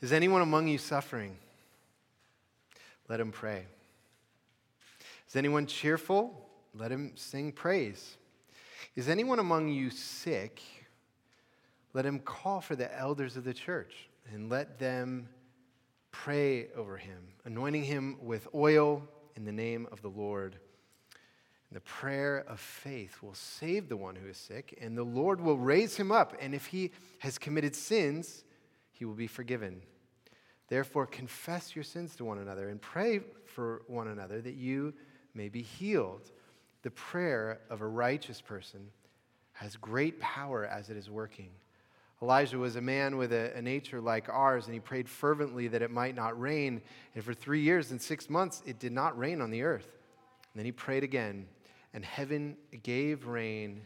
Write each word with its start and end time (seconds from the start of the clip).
Is 0.00 0.12
anyone 0.12 0.40
among 0.40 0.68
you 0.68 0.78
suffering? 0.78 1.36
Let 3.08 3.20
him 3.20 3.32
pray. 3.32 3.66
Is 5.28 5.36
anyone 5.36 5.66
cheerful? 5.66 6.48
Let 6.74 6.90
him 6.90 7.12
sing 7.16 7.52
praise. 7.52 8.16
Is 8.96 9.08
anyone 9.08 9.38
among 9.38 9.68
you 9.68 9.90
sick? 9.90 10.62
Let 11.92 12.06
him 12.06 12.20
call 12.20 12.60
for 12.60 12.76
the 12.76 12.96
elders 12.98 13.36
of 13.36 13.44
the 13.44 13.54
church 13.54 14.08
and 14.32 14.48
let 14.48 14.78
them 14.78 15.28
pray 16.12 16.68
over 16.76 16.96
him, 16.96 17.18
anointing 17.44 17.84
him 17.84 18.16
with 18.22 18.48
oil 18.54 19.02
in 19.36 19.44
the 19.44 19.52
name 19.52 19.86
of 19.92 20.02
the 20.02 20.08
Lord. 20.08 20.56
And 21.68 21.76
the 21.76 21.80
prayer 21.80 22.44
of 22.48 22.58
faith 22.58 23.22
will 23.22 23.34
save 23.34 23.88
the 23.88 23.96
one 23.96 24.16
who 24.16 24.28
is 24.28 24.36
sick, 24.36 24.76
and 24.80 24.98
the 24.98 25.04
Lord 25.04 25.40
will 25.40 25.58
raise 25.58 25.96
him 25.96 26.10
up. 26.10 26.34
And 26.40 26.54
if 26.54 26.66
he 26.66 26.90
has 27.20 27.38
committed 27.38 27.76
sins, 27.76 28.44
he 28.92 29.04
will 29.04 29.14
be 29.14 29.28
forgiven. 29.28 29.82
Therefore, 30.70 31.04
confess 31.04 31.74
your 31.74 31.82
sins 31.82 32.16
to 32.16 32.24
one 32.24 32.38
another 32.38 32.68
and 32.70 32.80
pray 32.80 33.20
for 33.44 33.82
one 33.88 34.08
another 34.08 34.40
that 34.40 34.54
you 34.54 34.94
may 35.34 35.48
be 35.48 35.62
healed. 35.62 36.30
The 36.82 36.92
prayer 36.92 37.60
of 37.68 37.82
a 37.82 37.86
righteous 37.86 38.40
person 38.40 38.88
has 39.52 39.76
great 39.76 40.20
power 40.20 40.64
as 40.64 40.88
it 40.88 40.96
is 40.96 41.10
working. 41.10 41.50
Elijah 42.22 42.58
was 42.58 42.76
a 42.76 42.80
man 42.80 43.16
with 43.16 43.32
a, 43.32 43.56
a, 43.56 43.62
nature 43.62 44.00
like 44.00 44.28
ours, 44.28 44.66
and 44.66 44.74
he 44.74 44.80
prayed 44.80 45.08
fervently 45.08 45.68
that 45.68 45.82
it 45.82 45.90
might 45.90 46.14
not 46.14 46.38
rain. 46.40 46.82
And 47.14 47.24
for 47.24 47.34
three 47.34 47.62
years 47.62 47.90
and 47.90 48.00
six 48.00 48.30
months, 48.30 48.62
it 48.64 48.78
did 48.78 48.92
not 48.92 49.18
rain 49.18 49.40
on 49.40 49.50
the 49.50 49.62
earth. 49.62 49.88
And 50.52 50.60
then 50.60 50.66
he 50.66 50.72
prayed 50.72 51.02
again, 51.02 51.46
and 51.94 52.04
heaven 52.04 52.56
gave 52.82 53.26
rain, 53.26 53.82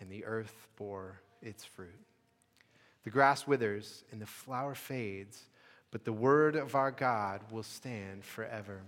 and 0.00 0.10
the 0.10 0.24
earth 0.24 0.68
bore 0.76 1.20
its 1.40 1.64
fruit. 1.64 1.98
The 3.04 3.10
grass 3.10 3.46
withers 3.46 4.04
and 4.10 4.20
the 4.20 4.26
flower 4.26 4.74
fades, 4.74 5.44
but 5.92 6.04
the 6.04 6.12
word 6.12 6.56
of 6.56 6.74
our 6.74 6.90
God 6.90 7.42
will 7.52 7.62
stand 7.62 8.24
forever. 8.24 8.80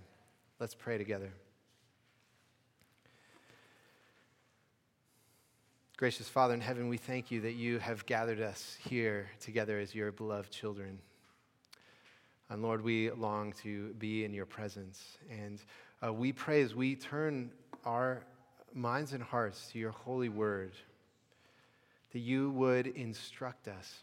Let's 0.59 0.75
pray 0.75 0.97
together. 0.97 1.31
Gracious 5.97 6.27
Father 6.27 6.53
in 6.53 6.59
heaven, 6.59 6.89
we 6.89 6.97
thank 6.97 7.31
you 7.31 7.39
that 7.41 7.53
you 7.53 7.79
have 7.79 8.05
gathered 8.05 8.41
us 8.41 8.75
here 8.89 9.29
together 9.39 9.79
as 9.79 9.95
your 9.95 10.11
beloved 10.11 10.51
children. 10.51 10.99
And 12.49 12.61
Lord, 12.61 12.81
we 12.81 13.11
long 13.11 13.53
to 13.63 13.93
be 13.93 14.25
in 14.25 14.33
your 14.33 14.45
presence. 14.45 15.17
And 15.31 15.61
uh, 16.05 16.11
we 16.11 16.33
pray 16.33 16.63
as 16.63 16.75
we 16.75 16.95
turn 16.95 17.51
our 17.85 18.23
minds 18.73 19.13
and 19.13 19.23
hearts 19.23 19.69
to 19.71 19.79
your 19.79 19.91
holy 19.91 20.27
word, 20.27 20.73
that 22.11 22.19
you 22.19 22.49
would 22.51 22.87
instruct 22.87 23.67
us. 23.67 23.93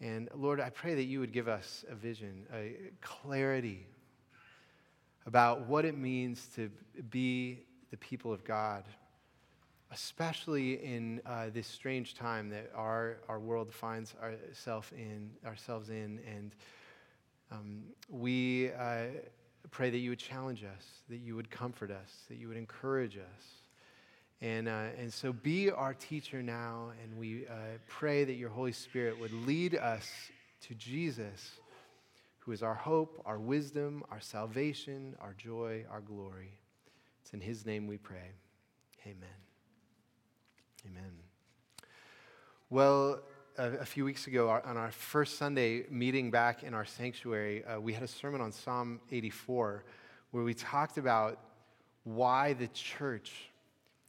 And 0.00 0.28
Lord, 0.34 0.60
I 0.60 0.70
pray 0.70 0.94
that 0.94 1.04
you 1.04 1.20
would 1.20 1.32
give 1.32 1.48
us 1.48 1.84
a 1.90 1.94
vision, 1.94 2.46
a 2.52 2.76
clarity 3.00 3.86
about 5.26 5.66
what 5.66 5.84
it 5.84 5.96
means 5.96 6.48
to 6.54 6.70
be 7.10 7.60
the 7.90 7.96
people 7.96 8.32
of 8.32 8.44
God 8.44 8.84
especially 9.92 10.84
in 10.84 11.20
uh, 11.24 11.46
this 11.52 11.66
strange 11.66 12.14
time 12.14 12.48
that 12.50 12.70
our, 12.74 13.18
our 13.28 13.38
world 13.38 13.72
finds 13.72 14.14
ourself 14.22 14.92
in, 14.92 15.30
ourselves 15.44 15.90
in. 15.90 16.20
And 16.28 16.54
um, 17.50 17.82
we 18.08 18.72
uh, 18.72 19.06
pray 19.70 19.90
that 19.90 19.98
you 19.98 20.10
would 20.10 20.18
challenge 20.18 20.64
us, 20.64 20.84
that 21.08 21.18
you 21.18 21.36
would 21.36 21.50
comfort 21.50 21.90
us, 21.90 22.24
that 22.28 22.36
you 22.36 22.48
would 22.48 22.56
encourage 22.56 23.16
us. 23.16 23.44
And, 24.42 24.68
uh, 24.68 24.88
and 24.98 25.12
so 25.12 25.32
be 25.32 25.70
our 25.70 25.94
teacher 25.94 26.42
now, 26.42 26.92
and 27.02 27.18
we 27.18 27.46
uh, 27.46 27.78
pray 27.88 28.24
that 28.24 28.34
your 28.34 28.50
Holy 28.50 28.72
Spirit 28.72 29.18
would 29.18 29.32
lead 29.32 29.74
us 29.74 30.10
to 30.68 30.74
Jesus, 30.74 31.52
who 32.40 32.52
is 32.52 32.62
our 32.62 32.74
hope, 32.74 33.22
our 33.24 33.38
wisdom, 33.38 34.02
our 34.10 34.20
salvation, 34.20 35.16
our 35.20 35.34
joy, 35.38 35.84
our 35.90 36.00
glory. 36.00 36.52
It's 37.22 37.32
in 37.32 37.40
his 37.40 37.64
name 37.64 37.86
we 37.86 37.96
pray. 37.96 38.32
Amen. 39.04 39.16
Amen. 40.86 41.12
Well, 42.68 43.20
a, 43.56 43.70
a 43.78 43.84
few 43.86 44.04
weeks 44.04 44.26
ago, 44.26 44.50
our, 44.50 44.64
on 44.66 44.76
our 44.76 44.90
first 44.90 45.38
Sunday 45.38 45.86
meeting 45.88 46.30
back 46.30 46.62
in 46.62 46.74
our 46.74 46.84
sanctuary, 46.84 47.64
uh, 47.64 47.80
we 47.80 47.94
had 47.94 48.02
a 48.02 48.08
sermon 48.08 48.40
on 48.40 48.52
Psalm 48.52 49.00
84 49.10 49.84
where 50.30 50.44
we 50.44 50.52
talked 50.52 50.98
about 50.98 51.40
why 52.04 52.52
the 52.52 52.68
church 52.68 53.32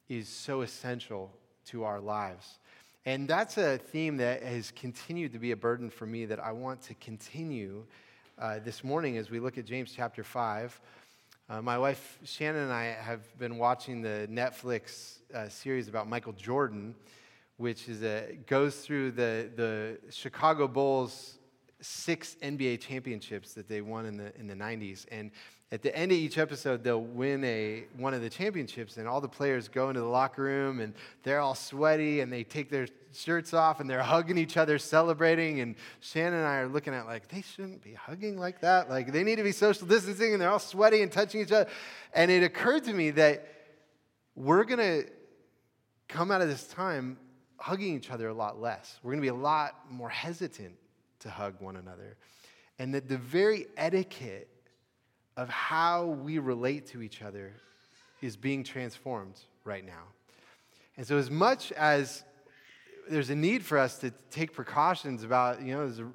is 0.09 0.29
so 0.29 0.61
essential 0.61 1.31
to 1.65 1.83
our 1.83 1.99
lives. 1.99 2.59
And 3.05 3.27
that's 3.27 3.57
a 3.57 3.77
theme 3.77 4.17
that 4.17 4.43
has 4.43 4.71
continued 4.71 5.33
to 5.33 5.39
be 5.39 5.51
a 5.51 5.55
burden 5.55 5.89
for 5.89 6.05
me 6.05 6.25
that 6.25 6.39
I 6.39 6.51
want 6.51 6.81
to 6.83 6.93
continue 6.95 7.85
uh, 8.37 8.59
this 8.63 8.83
morning 8.83 9.17
as 9.17 9.29
we 9.29 9.39
look 9.39 9.57
at 9.57 9.65
James 9.65 9.93
chapter 9.95 10.23
5. 10.23 10.79
Uh, 11.49 11.61
my 11.61 11.77
wife 11.77 12.19
Shannon 12.25 12.63
and 12.63 12.73
I 12.73 12.85
have 12.85 13.21
been 13.39 13.57
watching 13.57 14.01
the 14.01 14.27
Netflix 14.29 15.19
uh, 15.33 15.47
series 15.47 15.87
about 15.87 16.09
Michael 16.09 16.33
Jordan, 16.33 16.93
which 17.55 17.87
is 17.87 18.03
a, 18.03 18.37
goes 18.45 18.75
through 18.81 19.11
the, 19.11 19.49
the 19.55 19.97
Chicago 20.11 20.67
Bulls 20.67 21.37
six 21.81 22.35
NBA 22.41 22.79
championships 22.81 23.53
that 23.53 23.67
they 23.67 23.81
won 23.81 24.05
in 24.05 24.17
the, 24.17 24.35
in 24.39 24.47
the 24.47 24.55
90s. 24.55 25.05
And 25.11 25.31
at 25.71 25.81
the 25.81 25.95
end 25.95 26.11
of 26.11 26.17
each 26.17 26.37
episode, 26.37 26.83
they'll 26.83 27.01
win 27.01 27.43
a, 27.43 27.83
one 27.97 28.13
of 28.13 28.21
the 28.21 28.29
championships, 28.29 28.97
and 28.97 29.07
all 29.07 29.19
the 29.19 29.27
players 29.27 29.67
go 29.67 29.89
into 29.89 29.99
the 29.99 30.07
locker 30.07 30.43
room, 30.43 30.79
and 30.79 30.93
they're 31.23 31.41
all 31.41 31.55
sweaty, 31.55 32.21
and 32.21 32.31
they 32.31 32.43
take 32.43 32.69
their 32.69 32.87
shirts 33.13 33.53
off, 33.53 33.81
and 33.81 33.89
they're 33.89 34.01
hugging 34.01 34.37
each 34.37 34.55
other, 34.55 34.77
celebrating. 34.79 35.59
And 35.59 35.75
Shannon 35.99 36.35
and 36.35 36.47
I 36.47 36.57
are 36.59 36.67
looking 36.67 36.93
at 36.93 37.05
like, 37.05 37.27
they 37.27 37.41
shouldn't 37.41 37.83
be 37.83 37.93
hugging 37.93 38.39
like 38.39 38.61
that. 38.61 38.89
Like, 38.89 39.11
they 39.11 39.23
need 39.23 39.35
to 39.35 39.43
be 39.43 39.51
social 39.51 39.87
distancing, 39.87 40.31
and 40.31 40.41
they're 40.41 40.49
all 40.49 40.59
sweaty 40.59 41.01
and 41.01 41.11
touching 41.11 41.41
each 41.41 41.51
other. 41.51 41.69
And 42.13 42.31
it 42.31 42.43
occurred 42.43 42.85
to 42.85 42.93
me 42.93 43.11
that 43.11 43.45
we're 44.35 44.63
to 44.79 45.09
come 46.07 46.31
out 46.31 46.41
of 46.41 46.47
this 46.47 46.65
time 46.67 47.17
hugging 47.57 47.93
each 47.93 48.09
other 48.09 48.29
a 48.29 48.33
lot 48.33 48.61
less. 48.61 48.99
We're 49.03 49.11
to 49.15 49.21
be 49.21 49.27
a 49.27 49.33
lot 49.33 49.73
more 49.89 50.09
hesitant 50.09 50.75
to 51.19 51.29
hug 51.29 51.55
one 51.59 51.75
another. 51.75 52.17
And 52.79 52.93
that 52.93 53.07
the 53.07 53.17
very 53.17 53.67
etiquette 53.75 54.49
of 55.35 55.49
how 55.49 56.05
we 56.05 56.39
relate 56.39 56.87
to 56.87 57.01
each 57.01 57.21
other 57.21 57.53
is 58.21 58.35
being 58.35 58.63
transformed 58.63 59.39
right 59.63 59.85
now. 59.85 60.03
And 60.97 61.05
so, 61.05 61.17
as 61.17 61.29
much 61.29 61.71
as 61.73 62.23
there's 63.09 63.29
a 63.29 63.35
need 63.35 63.63
for 63.63 63.77
us 63.77 63.99
to 63.99 64.11
take 64.31 64.53
precautions 64.53 65.23
about, 65.23 65.61
you 65.61 65.73
know, 65.73 65.87
there's 65.87 65.99
a 65.99 66.07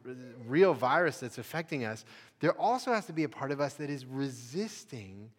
real 0.47 0.75
virus 0.75 1.21
that's 1.21 1.39
affecting 1.39 1.85
us, 1.85 2.05
there 2.41 2.53
also 2.53 2.93
has 2.93 3.07
to 3.07 3.13
be 3.13 3.25
a 3.25 3.29
part 3.29 3.51
of 3.53 3.61
us 3.61 3.75
that 3.75 3.89
is 3.89 4.05
resisting 4.05 5.31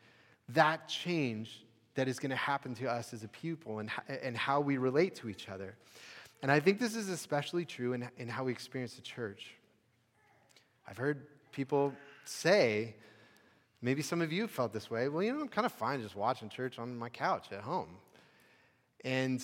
that 0.50 0.88
change 0.88 1.64
that 1.96 2.08
is 2.08 2.20
going 2.20 2.32
to 2.32 2.36
happen 2.36 2.74
to 2.76 2.90
us 2.90 3.14
as 3.14 3.24
a 3.24 3.28
pupil 3.28 3.80
and, 3.80 3.90
and 4.08 4.36
how 4.36 4.60
we 4.60 4.78
relate 4.78 5.16
to 5.16 5.30
each 5.30 5.50
other. 5.50 5.76
And 6.44 6.52
I 6.52 6.60
think 6.60 6.78
this 6.78 6.98
is 6.98 7.08
especially 7.08 7.64
true 7.64 7.94
in, 7.94 8.08
in 8.18 8.28
how 8.28 8.44
we 8.44 8.52
experience 8.52 8.96
the 8.96 9.02
church. 9.02 9.56
I've 10.86 10.98
heard 10.98 11.26
people 11.54 11.94
say, 12.26 12.96
maybe 13.82 14.02
some 14.02 14.22
of 14.22 14.34
you 14.34 14.48
felt 14.48 14.74
this 14.74 14.92
way, 14.92 15.08
well, 15.08 15.24
you 15.24 15.32
know, 15.32 15.40
I'm 15.40 15.48
kind 15.48 15.66
of 15.66 15.72
fine 15.72 16.02
just 16.02 16.18
watching 16.18 16.50
church 16.50 16.80
on 16.80 16.98
my 16.98 17.08
couch 17.08 17.48
at 17.54 17.62
home. 17.62 17.96
And 19.06 19.42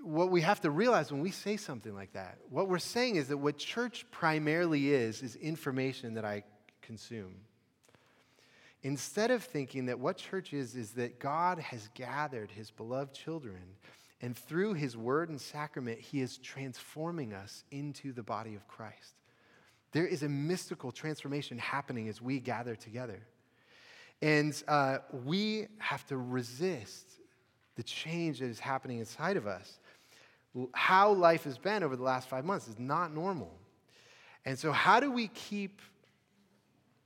what 0.00 0.30
we 0.30 0.42
have 0.42 0.60
to 0.60 0.70
realize 0.70 1.10
when 1.10 1.20
we 1.20 1.32
say 1.32 1.56
something 1.56 1.92
like 1.92 2.12
that, 2.12 2.38
what 2.50 2.68
we're 2.68 2.78
saying 2.78 3.16
is 3.16 3.26
that 3.26 3.38
what 3.38 3.58
church 3.58 4.06
primarily 4.12 4.92
is, 4.92 5.22
is 5.22 5.34
information 5.34 6.14
that 6.14 6.24
I 6.24 6.44
consume. 6.82 7.34
Instead 8.84 9.32
of 9.32 9.42
thinking 9.42 9.86
that 9.86 9.98
what 9.98 10.18
church 10.18 10.52
is, 10.52 10.76
is 10.76 10.92
that 10.92 11.18
God 11.18 11.58
has 11.58 11.88
gathered 11.94 12.52
his 12.52 12.70
beloved 12.70 13.12
children 13.12 13.62
and 14.20 14.36
through 14.36 14.74
his 14.74 14.96
word 14.96 15.28
and 15.28 15.40
sacrament, 15.40 16.00
he 16.00 16.20
is 16.20 16.38
transforming 16.38 17.32
us 17.34 17.64
into 17.70 18.12
the 18.12 18.22
body 18.22 18.54
of 18.54 18.66
Christ. 18.68 19.14
There 19.92 20.06
is 20.06 20.22
a 20.22 20.28
mystical 20.28 20.92
transformation 20.92 21.58
happening 21.58 22.08
as 22.08 22.20
we 22.20 22.40
gather 22.40 22.74
together. 22.74 23.20
And 24.22 24.60
uh, 24.66 24.98
we 25.24 25.66
have 25.78 26.06
to 26.06 26.16
resist 26.16 27.06
the 27.76 27.82
change 27.82 28.38
that 28.40 28.46
is 28.46 28.58
happening 28.58 28.98
inside 28.98 29.36
of 29.36 29.46
us. 29.46 29.78
How 30.72 31.12
life 31.12 31.44
has 31.44 31.58
been 31.58 31.82
over 31.82 31.96
the 31.96 32.02
last 32.02 32.28
five 32.28 32.44
months 32.44 32.68
is 32.68 32.78
not 32.78 33.12
normal. 33.12 33.52
And 34.44 34.58
so, 34.58 34.72
how 34.72 35.00
do 35.00 35.10
we 35.10 35.28
keep 35.28 35.82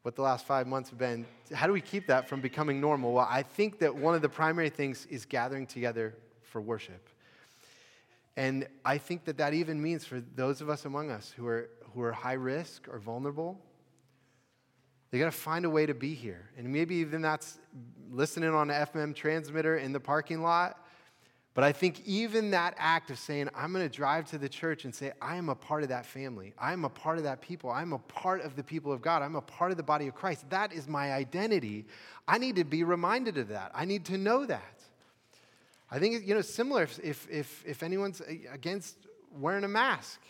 what 0.03 0.17
the 0.17 0.23
last 0.23 0.47
five 0.47 0.67
months 0.67 0.91
have 0.91 0.99
been? 0.99 1.27
How 1.53 1.67
do 1.67 1.73
we 1.73 1.81
keep 1.81 2.07
that 2.07 2.29
from 2.29 2.41
becoming 2.41 2.81
normal? 2.81 3.13
Well, 3.13 3.29
I 3.29 3.43
think 3.43 3.79
that 3.79 3.95
one 3.95 4.15
of 4.15 4.23
the 4.23 4.29
primary 4.29 4.71
things 4.71 5.07
is 5.07 5.25
gathering 5.25 5.67
together 5.67 6.15
for 6.51 6.61
worship. 6.61 7.09
And 8.37 8.67
I 8.85 8.99
think 8.99 9.25
that 9.25 9.39
that 9.39 9.53
even 9.55 9.83
means 9.83 10.05
for 10.05 10.23
those 10.37 10.61
of 10.61 10.71
us 10.71 10.85
among 10.85 11.11
us 11.11 11.35
who 11.37 11.47
are, 11.47 11.71
who 11.93 12.03
are 12.03 12.13
high 12.13 12.35
risk 12.35 12.87
or 12.89 12.99
vulnerable, 12.99 13.59
they 15.11 15.19
got 15.19 15.25
to 15.25 15.33
find 15.33 15.65
a 15.65 15.71
way 15.71 15.87
to 15.87 15.95
be 15.95 16.15
here. 16.15 16.51
And 16.57 16.73
maybe 16.73 16.97
even 16.97 17.23
that's 17.23 17.59
listening 18.11 18.51
on 18.51 18.71
an 18.71 18.87
FM 18.87 19.15
transmitter 19.15 19.79
in 19.79 19.93
the 19.93 20.01
parking 20.01 20.43
lot. 20.43 20.85
But 21.55 21.65
I 21.65 21.73
think 21.73 22.07
even 22.07 22.53
that 22.53 22.75
act 22.79 23.11
of 23.11 23.19
saying, 23.19 23.49
I'm 23.57 23.73
going 23.73 23.89
to 23.89 23.93
drive 23.93 24.31
to 24.31 24.39
the 24.39 24.49
church 24.49 24.85
and 24.85 24.95
say, 24.95 25.11
I 25.21 25.35
am 25.35 25.49
a 25.49 25.57
part 25.57 25.83
of 25.83 25.89
that 25.89 26.07
family. 26.07 26.55
I 26.57 26.73
am 26.73 26.85
a 26.85 26.89
part 26.89 27.19
of 27.19 27.25
that 27.25 27.41
people. 27.41 27.71
I'm 27.71 27.93
a 27.93 27.99
part 27.99 28.43
of 28.43 28.55
the 28.55 28.63
people 28.63 28.93
of 28.93 29.03
God. 29.03 29.23
I'm 29.23 29.35
a 29.35 29.41
part 29.41 29.73
of 29.73 29.77
the 29.77 29.83
body 29.83 30.07
of 30.07 30.15
Christ. 30.15 30.49
That 30.51 30.73
is 30.73 30.87
my 30.87 31.13
identity. 31.13 31.87
I 32.29 32.39
need 32.39 32.55
to 32.57 32.65
be 32.65 32.85
reminded 32.85 33.39
of 33.39 33.49
that. 33.49 33.73
I 33.75 33.87
need 33.87 34.05
to 34.05 34.19
know 34.19 34.47
that. 34.47 34.78
I 35.91 35.99
think, 35.99 36.27
you 36.27 36.35
know, 36.35 36.43
similar 36.43 36.83
if, 36.83 37.29
if, 37.31 37.65
if, 37.67 37.83
anyone's 37.83 38.21
against 38.53 38.97
wearing 39.33 39.65
a 39.65 39.69
mask, 39.69 40.21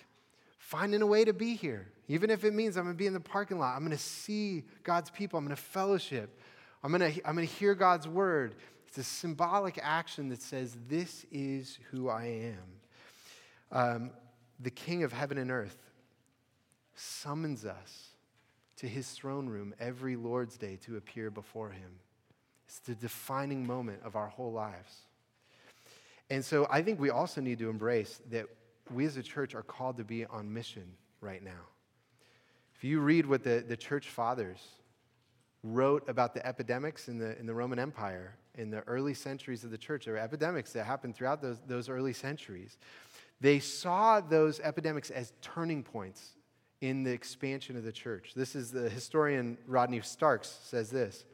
finding 0.58 1.02
a 1.02 1.06
way 1.06 1.25
to 1.25 1.32
be 1.32 1.55
here. 1.56 1.88
Even 2.06 2.31
if 2.31 2.44
it 2.44 2.55
means 2.55 2.76
I'm 2.76 2.84
going 2.84 2.94
to 2.94 2.99
be 2.99 3.06
in 3.06 3.12
the 3.12 3.20
parking 3.20 3.58
lot, 3.58 3.75
I'm 3.75 3.81
going 3.81 3.90
to 3.90 4.02
see 4.02 4.64
God's 4.84 5.10
people, 5.10 5.38
I'm 5.38 5.44
going 5.44 5.56
to 5.56 5.60
fellowship, 5.60 6.38
I'm 6.82 6.93
going 6.93 7.12
to, 7.12 7.26
I'm 7.26 7.34
going 7.34 7.46
to 7.46 7.55
hear 7.55 7.75
God's 7.75 8.06
word. 8.06 8.55
It's 8.87 8.99
a 8.99 9.02
symbolic 9.02 9.78
action 9.82 10.28
that 10.31 10.40
says, 10.40 10.76
This 10.88 11.26
is 11.31 11.78
who 11.90 12.08
I 12.08 12.25
am. 12.25 12.58
Um, 13.70 14.10
the 14.60 14.70
King 14.70 15.02
of 15.02 15.12
heaven 15.12 15.38
and 15.38 15.50
earth 15.50 15.76
summons 16.94 17.64
us 17.64 18.08
to 18.76 18.87
his 18.87 19.10
throne 19.10 19.49
room 19.49 19.75
every 19.78 20.16
Lord's 20.16 20.56
Day 20.56 20.76
to 20.84 20.96
appear 20.96 21.31
before 21.31 21.70
him. 21.70 21.99
It's 22.66 22.78
the 22.78 22.94
defining 22.94 23.66
moment 23.66 24.00
of 24.05 24.16
our 24.16 24.28
whole 24.28 24.52
lives. 24.52 25.07
And 26.30 26.44
so 26.44 26.66
I 26.70 26.82
think 26.82 27.00
we 27.00 27.10
also 27.10 27.40
need 27.40 27.58
to 27.58 27.70
embrace 27.70 28.20
that 28.30 28.46
we 28.92 29.04
as 29.04 29.16
a 29.16 29.22
church 29.22 29.54
are 29.54 29.62
called 29.62 29.96
to 29.98 30.04
be 30.04 30.25
on 30.26 30.52
mission 30.52 30.84
right 31.20 31.42
now. 31.42 31.66
If 32.75 32.84
you 32.84 33.00
read 33.00 33.26
what 33.26 33.42
the, 33.42 33.64
the 33.66 33.76
church 33.76 34.08
fathers 34.08 34.58
wrote 35.62 36.08
about 36.08 36.34
the 36.34 36.46
epidemics 36.46 37.08
in 37.08 37.19
the, 37.19 37.38
in 37.38 37.46
the 37.46 37.54
Roman 37.54 37.78
Empire 37.78 38.36
in 38.54 38.70
the 38.70 38.80
early 38.82 39.14
centuries 39.14 39.64
of 39.64 39.70
the 39.70 39.78
church. 39.78 40.04
There 40.04 40.14
were 40.14 40.20
epidemics 40.20 40.72
that 40.72 40.84
happened 40.84 41.14
throughout 41.14 41.40
those, 41.40 41.58
those 41.66 41.88
early 41.88 42.12
centuries. 42.12 42.76
They 43.40 43.60
saw 43.60 44.20
those 44.20 44.60
epidemics 44.60 45.10
as 45.10 45.32
turning 45.40 45.82
points 45.82 46.31
in 46.81 47.04
the 47.04 47.12
expansion 47.12 47.76
of 47.76 47.84
the 47.84 47.92
church. 47.92 48.32
This 48.34 48.54
is 48.54 48.70
the 48.70 48.88
historian 48.88 49.58
Rodney 49.66 50.00
Starks 50.00 50.58
says 50.64 50.90
this 50.90 51.24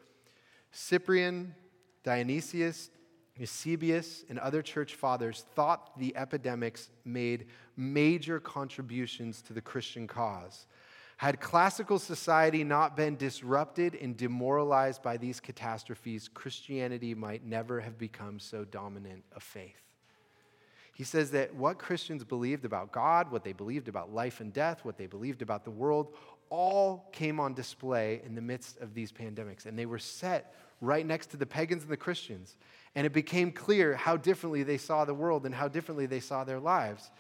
Cyprian, 0.73 1.55
Dionysius, 2.03 2.91
Eusebius, 3.37 4.25
and 4.29 4.39
other 4.39 4.63
church 4.63 4.95
fathers 4.95 5.45
thought 5.55 5.99
the 5.99 6.17
epidemics 6.17 6.91
made 7.05 7.47
major 7.77 8.39
contributions 8.39 9.43
to 9.43 9.53
the 9.53 9.61
Christian 9.61 10.07
cause. 10.07 10.67
Had 11.17 11.41
classical 11.41 11.99
society 11.99 12.65
not 12.65 12.97
been 12.97 13.17
disrupted 13.17 13.95
and 13.95 14.17
demoralized 14.17 15.03
by 15.03 15.17
these 15.17 15.41
catastrophes, 15.41 16.29
Christianity 16.29 17.15
might 17.15 17.45
never 17.45 17.81
have 17.81 17.99
become 17.99 18.39
so 18.39 18.65
dominant 18.65 19.25
a 19.35 19.41
faith. 19.41 19.81
He 20.95 21.05
says 21.05 21.33
that 21.33 21.55
what 21.55 21.79
Christians 21.79 22.23
believed 22.23 22.65
about 22.65 22.93
God, 22.93 23.31
what 23.31 23.43
they 23.43 23.53
believed 23.53 23.89
about 23.89 24.15
life 24.15 24.41
and 24.41 24.53
death, 24.53 24.85
what 24.85 24.97
they 24.97 25.07
believed 25.07 25.43
about 25.43 25.65
the 25.65 25.71
world, 25.71 26.15
all 26.51 27.09
came 27.13 27.41
on 27.41 27.55
display 27.55 28.23
in 28.25 28.35
the 28.37 28.41
midst 28.41 28.79
of 28.79 28.95
these 28.95 29.11
pandemics. 29.11 29.67
And 29.67 29.77
they 29.77 29.87
were 29.87 29.99
set 29.99 30.55
right 30.81 31.05
next 31.05 31.29
to 31.29 31.37
the 31.37 31.47
pagans 31.47 31.83
and 31.83 31.91
the 31.91 31.97
Christians. 31.97 32.57
And 32.95 33.07
it 33.07 33.13
became 33.13 33.51
clear 33.51 33.95
how 33.95 34.17
differently 34.17 34.63
they 34.63 34.79
saw 34.79 35.05
the 35.05 35.15
world 35.15 35.47
and 35.47 35.55
how 35.55 35.69
differently 35.69 36.07
they 36.07 36.21
saw 36.21 36.45
their 36.45 36.61
lives. 36.61 37.11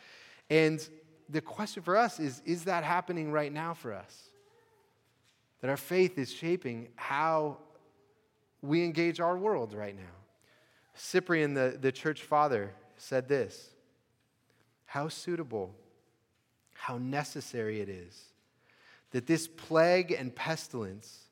And 0.50 0.86
the 1.28 1.40
question 1.40 1.82
for 1.82 1.96
us 1.96 2.20
is 2.20 2.42
is 2.44 2.64
that 2.64 2.84
happening 2.84 3.32
right 3.32 3.52
now 3.52 3.74
for 3.74 3.92
us? 3.92 4.30
That 5.60 5.70
our 5.70 5.76
faith 5.76 6.18
is 6.18 6.32
shaping 6.32 6.88
how 6.96 7.58
we 8.62 8.84
engage 8.84 9.20
our 9.20 9.36
world 9.36 9.74
right 9.74 9.96
now. 9.96 10.02
Cyprian, 10.94 11.54
the, 11.54 11.76
the 11.80 11.90
church 11.90 12.22
father, 12.22 12.72
said 12.96 13.28
this 13.28 13.70
How 14.86 15.08
suitable, 15.08 15.74
how 16.74 16.98
necessary 16.98 17.80
it 17.80 17.88
is 17.88 18.34
that 19.14 19.28
this 19.28 19.46
plague 19.46 20.10
and 20.10 20.34
pestilence, 20.34 21.28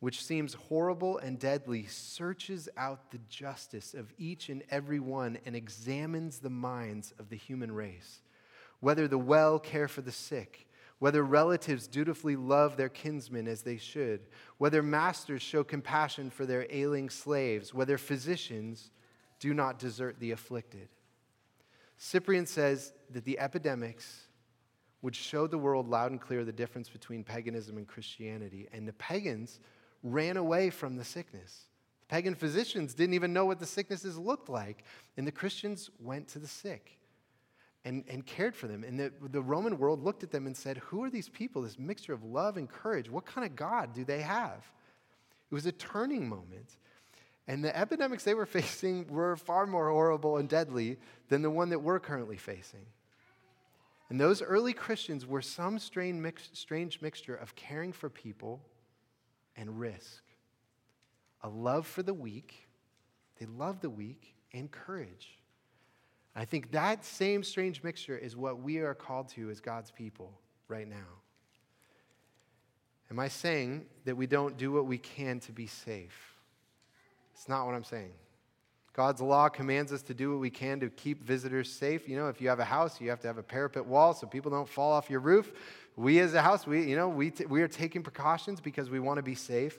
which 0.00 0.24
seems 0.24 0.54
horrible 0.54 1.18
and 1.18 1.38
deadly, 1.38 1.86
searches 1.86 2.68
out 2.76 3.10
the 3.10 3.20
justice 3.28 3.94
of 3.94 4.12
each 4.18 4.48
and 4.48 4.62
every 4.70 5.00
one 5.00 5.38
and 5.44 5.56
examines 5.56 6.38
the 6.38 6.50
minds 6.50 7.12
of 7.18 7.28
the 7.28 7.36
human 7.36 7.72
race 7.72 8.20
whether 8.80 9.08
the 9.08 9.18
well 9.18 9.58
care 9.58 9.88
for 9.88 10.02
the 10.02 10.12
sick, 10.12 10.66
whether 10.98 11.22
relatives 11.22 11.86
dutifully 11.86 12.36
love 12.36 12.76
their 12.76 12.88
kinsmen 12.88 13.46
as 13.48 13.62
they 13.62 13.76
should, 13.76 14.20
whether 14.58 14.82
masters 14.82 15.42
show 15.42 15.62
compassion 15.64 16.30
for 16.30 16.46
their 16.46 16.66
ailing 16.70 17.10
slaves, 17.10 17.72
whether 17.72 17.98
physicians 17.98 18.90
do 19.40 19.54
not 19.54 19.78
desert 19.78 20.18
the 20.18 20.32
afflicted. 20.32 20.88
Cyprian 21.96 22.46
says 22.46 22.92
that 23.10 23.24
the 23.24 23.38
epidemics 23.38 24.28
would 25.02 25.14
show 25.14 25.46
the 25.46 25.58
world 25.58 25.88
loud 25.88 26.10
and 26.10 26.20
clear 26.20 26.44
the 26.44 26.52
difference 26.52 26.88
between 26.88 27.22
paganism 27.22 27.76
and 27.76 27.86
Christianity, 27.86 28.68
and 28.72 28.86
the 28.86 28.92
pagans 28.94 29.60
ran 30.02 30.36
away 30.36 30.70
from 30.70 30.96
the 30.96 31.04
sickness. 31.04 31.64
The 32.00 32.06
pagan 32.06 32.34
physicians 32.34 32.94
didn't 32.94 33.14
even 33.14 33.32
know 33.32 33.46
what 33.46 33.58
the 33.58 33.66
sicknesses 33.66 34.18
looked 34.18 34.48
like, 34.48 34.84
and 35.16 35.26
the 35.26 35.32
Christians 35.32 35.90
went 36.00 36.28
to 36.28 36.38
the 36.38 36.46
sick 36.46 36.98
and, 37.84 38.04
and 38.08 38.24
cared 38.26 38.54
for 38.54 38.66
them. 38.66 38.84
And 38.84 38.98
the, 38.98 39.12
the 39.30 39.42
Roman 39.42 39.78
world 39.78 40.02
looked 40.02 40.22
at 40.22 40.30
them 40.30 40.46
and 40.46 40.56
said, 40.56 40.78
Who 40.78 41.02
are 41.04 41.10
these 41.10 41.28
people, 41.28 41.62
this 41.62 41.78
mixture 41.78 42.12
of 42.12 42.24
love 42.24 42.56
and 42.56 42.68
courage? 42.68 43.10
What 43.10 43.26
kind 43.26 43.46
of 43.46 43.56
God 43.56 43.94
do 43.94 44.04
they 44.04 44.20
have? 44.20 44.70
It 45.50 45.54
was 45.54 45.66
a 45.66 45.72
turning 45.72 46.28
moment. 46.28 46.76
And 47.46 47.64
the 47.64 47.74
epidemics 47.76 48.24
they 48.24 48.34
were 48.34 48.46
facing 48.60 49.06
were 49.08 49.36
far 49.36 49.66
more 49.66 49.90
horrible 49.90 50.36
and 50.36 50.48
deadly 50.48 50.98
than 51.28 51.42
the 51.42 51.50
one 51.50 51.70
that 51.70 51.80
we're 51.80 52.00
currently 52.00 52.36
facing. 52.36 52.86
And 54.10 54.20
those 54.20 54.40
early 54.40 54.72
Christians 54.72 55.26
were 55.26 55.42
some 55.42 55.78
strange, 55.78 56.20
mix, 56.20 56.48
strange 56.54 57.00
mixture 57.02 57.34
of 57.34 57.54
caring 57.54 57.92
for 57.92 58.08
people 58.08 58.60
and 59.58 59.78
risk. 59.78 60.22
A 61.42 61.48
love 61.48 61.86
for 61.86 62.02
the 62.02 62.14
weak, 62.14 62.68
they 63.38 63.46
love 63.46 63.80
the 63.80 63.90
weak, 63.90 64.34
and 64.52 64.70
courage. 64.70 65.38
I 66.34 66.44
think 66.44 66.70
that 66.72 67.04
same 67.04 67.42
strange 67.42 67.82
mixture 67.82 68.16
is 68.16 68.36
what 68.36 68.60
we 68.60 68.78
are 68.78 68.94
called 68.94 69.28
to 69.30 69.50
as 69.50 69.60
God's 69.60 69.90
people 69.90 70.32
right 70.68 70.88
now. 70.88 70.96
Am 73.10 73.18
I 73.18 73.28
saying 73.28 73.86
that 74.04 74.16
we 74.16 74.26
don't 74.26 74.56
do 74.56 74.70
what 74.70 74.86
we 74.86 74.98
can 74.98 75.40
to 75.40 75.52
be 75.52 75.66
safe? 75.66 76.34
It's 77.34 77.48
not 77.48 77.66
what 77.66 77.74
I'm 77.74 77.84
saying. 77.84 78.12
God's 78.98 79.20
law 79.20 79.48
commands 79.48 79.92
us 79.92 80.02
to 80.02 80.14
do 80.14 80.32
what 80.32 80.40
we 80.40 80.50
can 80.50 80.80
to 80.80 80.90
keep 80.90 81.22
visitors 81.22 81.70
safe. 81.70 82.08
You 82.08 82.16
know, 82.16 82.26
if 82.26 82.40
you 82.40 82.48
have 82.48 82.58
a 82.58 82.64
house, 82.64 83.00
you 83.00 83.08
have 83.10 83.20
to 83.20 83.28
have 83.28 83.38
a 83.38 83.42
parapet 83.44 83.86
wall 83.86 84.12
so 84.12 84.26
people 84.26 84.50
don't 84.50 84.68
fall 84.68 84.90
off 84.90 85.08
your 85.08 85.20
roof. 85.20 85.52
We 85.96 86.18
as 86.18 86.34
a 86.34 86.42
house, 86.42 86.66
we, 86.66 86.82
you 86.84 86.96
know, 86.96 87.08
we, 87.08 87.30
t- 87.30 87.46
we 87.46 87.62
are 87.62 87.68
taking 87.68 88.02
precautions 88.02 88.60
because 88.60 88.90
we 88.90 88.98
want 88.98 89.18
to 89.18 89.22
be 89.22 89.36
safe. 89.36 89.78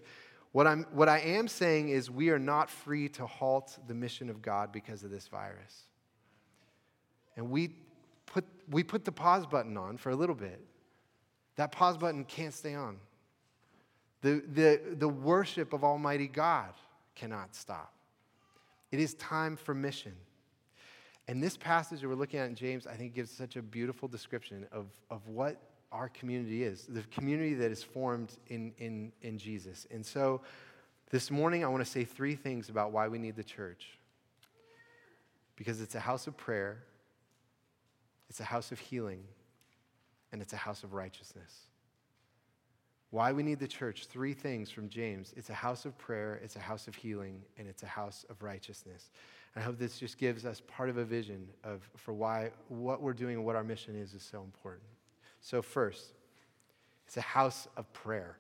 What, 0.54 0.68
I'm, 0.68 0.86
what 0.94 1.10
I 1.10 1.20
am 1.20 1.50
saying 1.50 1.90
is 1.90 2.10
we 2.10 2.30
are 2.30 2.40
not 2.40 2.70
free 2.70 3.10
to 3.10 3.26
halt 3.26 3.78
the 3.90 3.94
mission 3.94 4.30
of 4.30 4.42
God 4.42 4.72
because 4.72 5.04
of 5.04 5.12
this 5.12 5.28
virus 5.28 5.84
and 7.40 7.50
we 7.50 7.70
put, 8.26 8.46
we 8.70 8.84
put 8.84 9.06
the 9.06 9.14
pause 9.14 9.46
button 9.46 9.78
on 9.78 9.96
for 9.96 10.10
a 10.10 10.16
little 10.16 10.36
bit. 10.36 10.60
That 11.56 11.72
pause 11.72 11.98
button 11.98 12.26
can't 12.26 12.54
stay 12.54 12.76
on. 12.76 12.98
The, 14.22 14.44
the, 14.54 14.82
the 14.98 15.08
worship 15.08 15.72
of 15.72 15.86
Almighty 15.86 16.28
God 16.28 16.74
cannot 17.16 17.56
stop. 17.56 17.94
It 18.92 19.00
is 19.00 19.14
time 19.16 19.56
for 19.56 19.74
mission. 19.74 20.14
And 21.28 21.44
this 21.44 21.58
passage 21.58 22.02
that 22.02 22.08
we're 22.08 22.16
looking 22.16 22.40
at 22.40 22.48
in 22.48 22.56
James, 22.56 22.88
I 22.88 22.96
think, 22.96 23.14
gives 23.14 23.30
such 23.30 23.56
a 23.56 23.62
beautiful 23.62 24.08
description 24.08 24.66
of, 24.72 24.88
of 25.12 25.28
what 25.28 25.62
our 25.92 26.10
community 26.10 26.64
is 26.64 26.86
the 26.88 27.02
community 27.12 27.56
that 27.56 27.72
is 27.72 27.84
formed 27.84 28.38
in, 28.48 28.72
in, 28.78 29.12
in 29.22 29.38
Jesus. 29.38 29.88
And 29.90 30.06
so 30.06 30.42
this 31.10 31.32
morning, 31.32 31.64
I 31.64 31.68
want 31.68 31.84
to 31.84 31.90
say 31.90 32.04
three 32.04 32.36
things 32.36 32.70
about 32.70 32.92
why 32.92 33.08
we 33.08 33.18
need 33.18 33.36
the 33.36 33.44
church. 33.44 33.98
Because 35.56 35.82
it's 35.82 35.96
a 35.96 36.00
house 36.00 36.28
of 36.28 36.38
prayer, 36.38 36.84
it's 38.30 38.40
a 38.40 38.44
house 38.44 38.72
of 38.72 38.80
healing, 38.80 39.24
and 40.32 40.42
it's 40.42 40.54
a 40.54 40.58
house 40.58 40.84
of 40.84 40.94
righteousness. 40.94 41.69
Why 43.12 43.32
we 43.32 43.42
need 43.42 43.60
the 43.60 43.68
church, 43.68 44.06
three 44.06 44.34
things 44.34 44.70
from 44.70 44.90
James 44.90 45.34
it's 45.36 45.50
a 45.50 45.54
house 45.54 45.86
of 45.86 45.98
prayer, 45.98 46.40
it's 46.44 46.56
a 46.56 46.60
house 46.60 46.88
of 46.88 46.96
healing, 46.96 47.42
and 47.58 47.68
it's 47.68 47.84
a 47.84 47.88
house 47.88 48.26
of 48.30 48.42
righteousness. 48.44 49.12
And 49.56 49.64
I 49.64 49.66
hope 49.66 49.80
this 49.80 49.98
just 49.98 50.18
gives 50.18 50.46
us 50.46 50.62
part 50.68 50.90
of 50.90 50.98
a 50.98 51.06
vision 51.06 51.48
of 51.64 51.90
for 51.96 52.14
why 52.14 52.52
what 52.68 53.02
we're 53.02 53.14
doing 53.14 53.36
and 53.38 53.46
what 53.46 53.56
our 53.56 53.64
mission 53.64 53.96
is 53.96 54.14
is 54.14 54.22
so 54.22 54.42
important. 54.42 54.86
So, 55.42 55.62
first, 55.62 56.14
it's 57.08 57.18
a 57.18 57.22
house 57.22 57.68
of 57.78 57.92
prayer. 57.94 58.38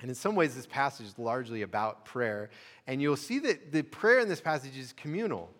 And 0.00 0.10
in 0.10 0.14
some 0.14 0.34
ways, 0.34 0.54
this 0.54 0.66
passage 0.66 1.06
is 1.06 1.18
largely 1.18 1.62
about 1.62 2.04
prayer. 2.04 2.50
And 2.86 3.00
you'll 3.00 3.16
see 3.16 3.38
that 3.40 3.72
the 3.72 3.82
prayer 3.82 4.18
in 4.20 4.28
this 4.28 4.40
passage 4.40 4.76
is 4.76 4.92
communal. 4.92 5.50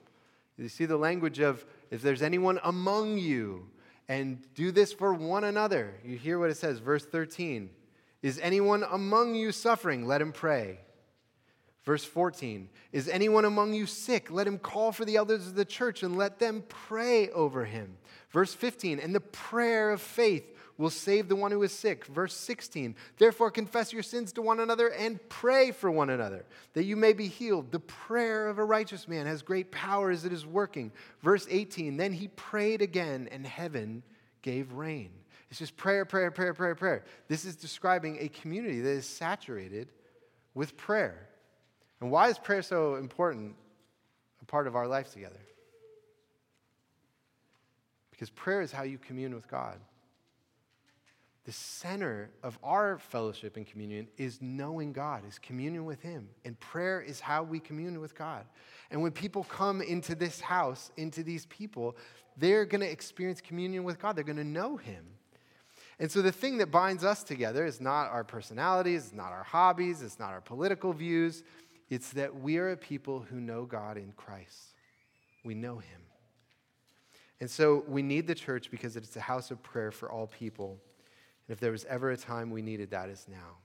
You 0.58 0.68
see 0.68 0.84
the 0.84 0.96
language 0.96 1.38
of 1.38 1.64
if 1.90 2.02
there's 2.02 2.22
anyone 2.22 2.58
among 2.64 3.18
you, 3.18 3.68
and 4.08 4.42
do 4.54 4.70
this 4.70 4.92
for 4.92 5.14
one 5.14 5.44
another. 5.44 5.94
You 6.04 6.16
hear 6.16 6.38
what 6.38 6.50
it 6.50 6.56
says, 6.56 6.78
verse 6.78 7.04
13. 7.04 7.70
Is 8.26 8.40
anyone 8.42 8.82
among 8.82 9.36
you 9.36 9.52
suffering? 9.52 10.04
Let 10.04 10.20
him 10.20 10.32
pray. 10.32 10.80
Verse 11.84 12.04
14 12.04 12.68
Is 12.90 13.08
anyone 13.08 13.44
among 13.44 13.72
you 13.72 13.86
sick? 13.86 14.32
Let 14.32 14.48
him 14.48 14.58
call 14.58 14.90
for 14.90 15.04
the 15.04 15.14
elders 15.14 15.46
of 15.46 15.54
the 15.54 15.64
church 15.64 16.02
and 16.02 16.18
let 16.18 16.40
them 16.40 16.64
pray 16.68 17.30
over 17.30 17.64
him. 17.64 17.96
Verse 18.30 18.52
15 18.52 18.98
And 18.98 19.14
the 19.14 19.20
prayer 19.20 19.90
of 19.90 20.00
faith 20.00 20.42
will 20.76 20.90
save 20.90 21.28
the 21.28 21.36
one 21.36 21.52
who 21.52 21.62
is 21.62 21.70
sick. 21.70 22.04
Verse 22.06 22.34
16 22.34 22.96
Therefore 23.16 23.52
confess 23.52 23.92
your 23.92 24.02
sins 24.02 24.32
to 24.32 24.42
one 24.42 24.58
another 24.58 24.88
and 24.88 25.20
pray 25.28 25.70
for 25.70 25.88
one 25.88 26.10
another 26.10 26.44
that 26.72 26.82
you 26.82 26.96
may 26.96 27.12
be 27.12 27.28
healed. 27.28 27.70
The 27.70 27.78
prayer 27.78 28.48
of 28.48 28.58
a 28.58 28.64
righteous 28.64 29.06
man 29.06 29.26
has 29.26 29.42
great 29.42 29.70
power 29.70 30.10
as 30.10 30.24
it 30.24 30.32
is 30.32 30.44
working. 30.44 30.90
Verse 31.22 31.46
18 31.48 31.96
Then 31.96 32.12
he 32.12 32.26
prayed 32.26 32.82
again 32.82 33.28
and 33.30 33.46
heaven 33.46 34.02
gave 34.42 34.72
rain. 34.72 35.10
It's 35.50 35.58
just 35.58 35.76
prayer, 35.76 36.04
prayer, 36.04 36.30
prayer, 36.30 36.54
prayer, 36.54 36.74
prayer. 36.74 37.04
This 37.28 37.44
is 37.44 37.56
describing 37.56 38.18
a 38.20 38.28
community 38.28 38.80
that 38.80 38.90
is 38.90 39.06
saturated 39.06 39.88
with 40.54 40.76
prayer. 40.76 41.28
And 42.00 42.10
why 42.10 42.28
is 42.28 42.38
prayer 42.38 42.62
so 42.62 42.96
important 42.96 43.54
a 44.42 44.44
part 44.44 44.66
of 44.66 44.74
our 44.74 44.86
life 44.86 45.12
together? 45.12 45.40
Because 48.10 48.30
prayer 48.30 48.62
is 48.62 48.72
how 48.72 48.82
you 48.82 48.98
commune 48.98 49.34
with 49.34 49.48
God. 49.48 49.78
The 51.44 51.52
center 51.52 52.30
of 52.42 52.58
our 52.64 52.98
fellowship 52.98 53.56
and 53.56 53.64
communion 53.64 54.08
is 54.16 54.42
knowing 54.42 54.92
God, 54.92 55.22
is 55.28 55.38
communion 55.38 55.84
with 55.84 56.00
Him. 56.00 56.28
And 56.44 56.58
prayer 56.58 57.00
is 57.00 57.20
how 57.20 57.44
we 57.44 57.60
commune 57.60 58.00
with 58.00 58.16
God. 58.16 58.46
And 58.90 59.00
when 59.00 59.12
people 59.12 59.44
come 59.44 59.80
into 59.80 60.16
this 60.16 60.40
house, 60.40 60.90
into 60.96 61.22
these 61.22 61.46
people, 61.46 61.96
they're 62.36 62.64
going 62.64 62.80
to 62.80 62.90
experience 62.90 63.40
communion 63.40 63.84
with 63.84 64.00
God. 64.00 64.16
They're 64.16 64.24
going 64.24 64.36
to 64.38 64.44
know 64.44 64.76
Him. 64.76 65.04
And 65.98 66.10
so 66.10 66.20
the 66.20 66.32
thing 66.32 66.58
that 66.58 66.70
binds 66.70 67.04
us 67.04 67.22
together 67.22 67.64
is 67.64 67.80
not 67.80 68.10
our 68.10 68.24
personalities, 68.24 69.06
it's 69.06 69.14
not 69.14 69.32
our 69.32 69.44
hobbies, 69.44 70.02
it's 70.02 70.18
not 70.18 70.32
our 70.32 70.42
political 70.42 70.92
views. 70.92 71.42
It's 71.88 72.10
that 72.10 72.34
we 72.34 72.58
are 72.58 72.70
a 72.70 72.76
people 72.76 73.20
who 73.20 73.40
know 73.40 73.64
God 73.64 73.96
in 73.96 74.12
Christ. 74.16 74.74
We 75.44 75.54
know 75.54 75.78
Him. 75.78 76.00
And 77.40 77.50
so 77.50 77.84
we 77.86 78.02
need 78.02 78.26
the 78.26 78.34
church 78.34 78.70
because 78.70 78.96
it's 78.96 79.16
a 79.16 79.20
house 79.20 79.50
of 79.50 79.62
prayer 79.62 79.90
for 79.90 80.10
all 80.10 80.26
people. 80.26 80.78
And 81.46 81.54
if 81.54 81.60
there 81.60 81.70
was 81.70 81.84
ever 81.84 82.10
a 82.10 82.16
time 82.16 82.50
we 82.50 82.62
needed 82.62 82.90
that, 82.90 83.08
is 83.08 83.26
now. 83.30 83.58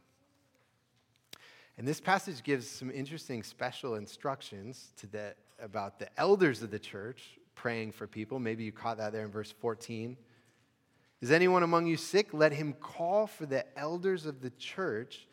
And 1.78 1.88
this 1.88 2.00
passage 2.00 2.44
gives 2.44 2.68
some 2.68 2.92
interesting 2.92 3.44
special 3.44 3.96
instructions 3.96 4.92
to 4.98 5.08
the, 5.08 5.34
about 5.60 6.00
the 6.00 6.08
elders 6.20 6.62
of 6.62 6.70
the 6.70 6.80
church 6.80 7.40
praying 7.56 7.92
for 7.92 8.08
people. 8.08 8.40
Maybe 8.40 8.64
you 8.64 8.72
caught 8.72 8.98
that 8.98 9.14
there 9.14 9.24
in 9.24 9.32
verse 9.32 9.52
14. 9.52 10.16
Is 11.22 11.32
anyone 11.32 11.62
among 11.62 11.86
you 11.86 11.98
sick? 11.98 12.34
Let 12.34 12.52
him 12.52 12.74
call 12.74 13.28
for 13.28 13.46
the 13.46 13.66
elders 13.78 14.26
of 14.26 14.42
the 14.42 14.50
church 14.52 15.28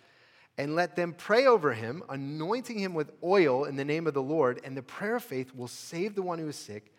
and 0.58 0.74
let 0.74 0.96
them 0.96 1.14
pray 1.16 1.46
over 1.46 1.72
him, 1.72 2.02
anointing 2.08 2.78
him 2.78 2.92
with 2.92 3.12
oil 3.22 3.64
in 3.64 3.76
the 3.76 3.84
name 3.84 4.06
of 4.06 4.14
the 4.14 4.22
Lord. 4.22 4.60
And 4.64 4.76
the 4.76 4.82
prayer 4.82 5.16
of 5.16 5.24
faith 5.24 5.54
will 5.54 5.68
save 5.68 6.14
the 6.14 6.22
one 6.22 6.38
who 6.38 6.48
is 6.48 6.56
sick, 6.56 6.92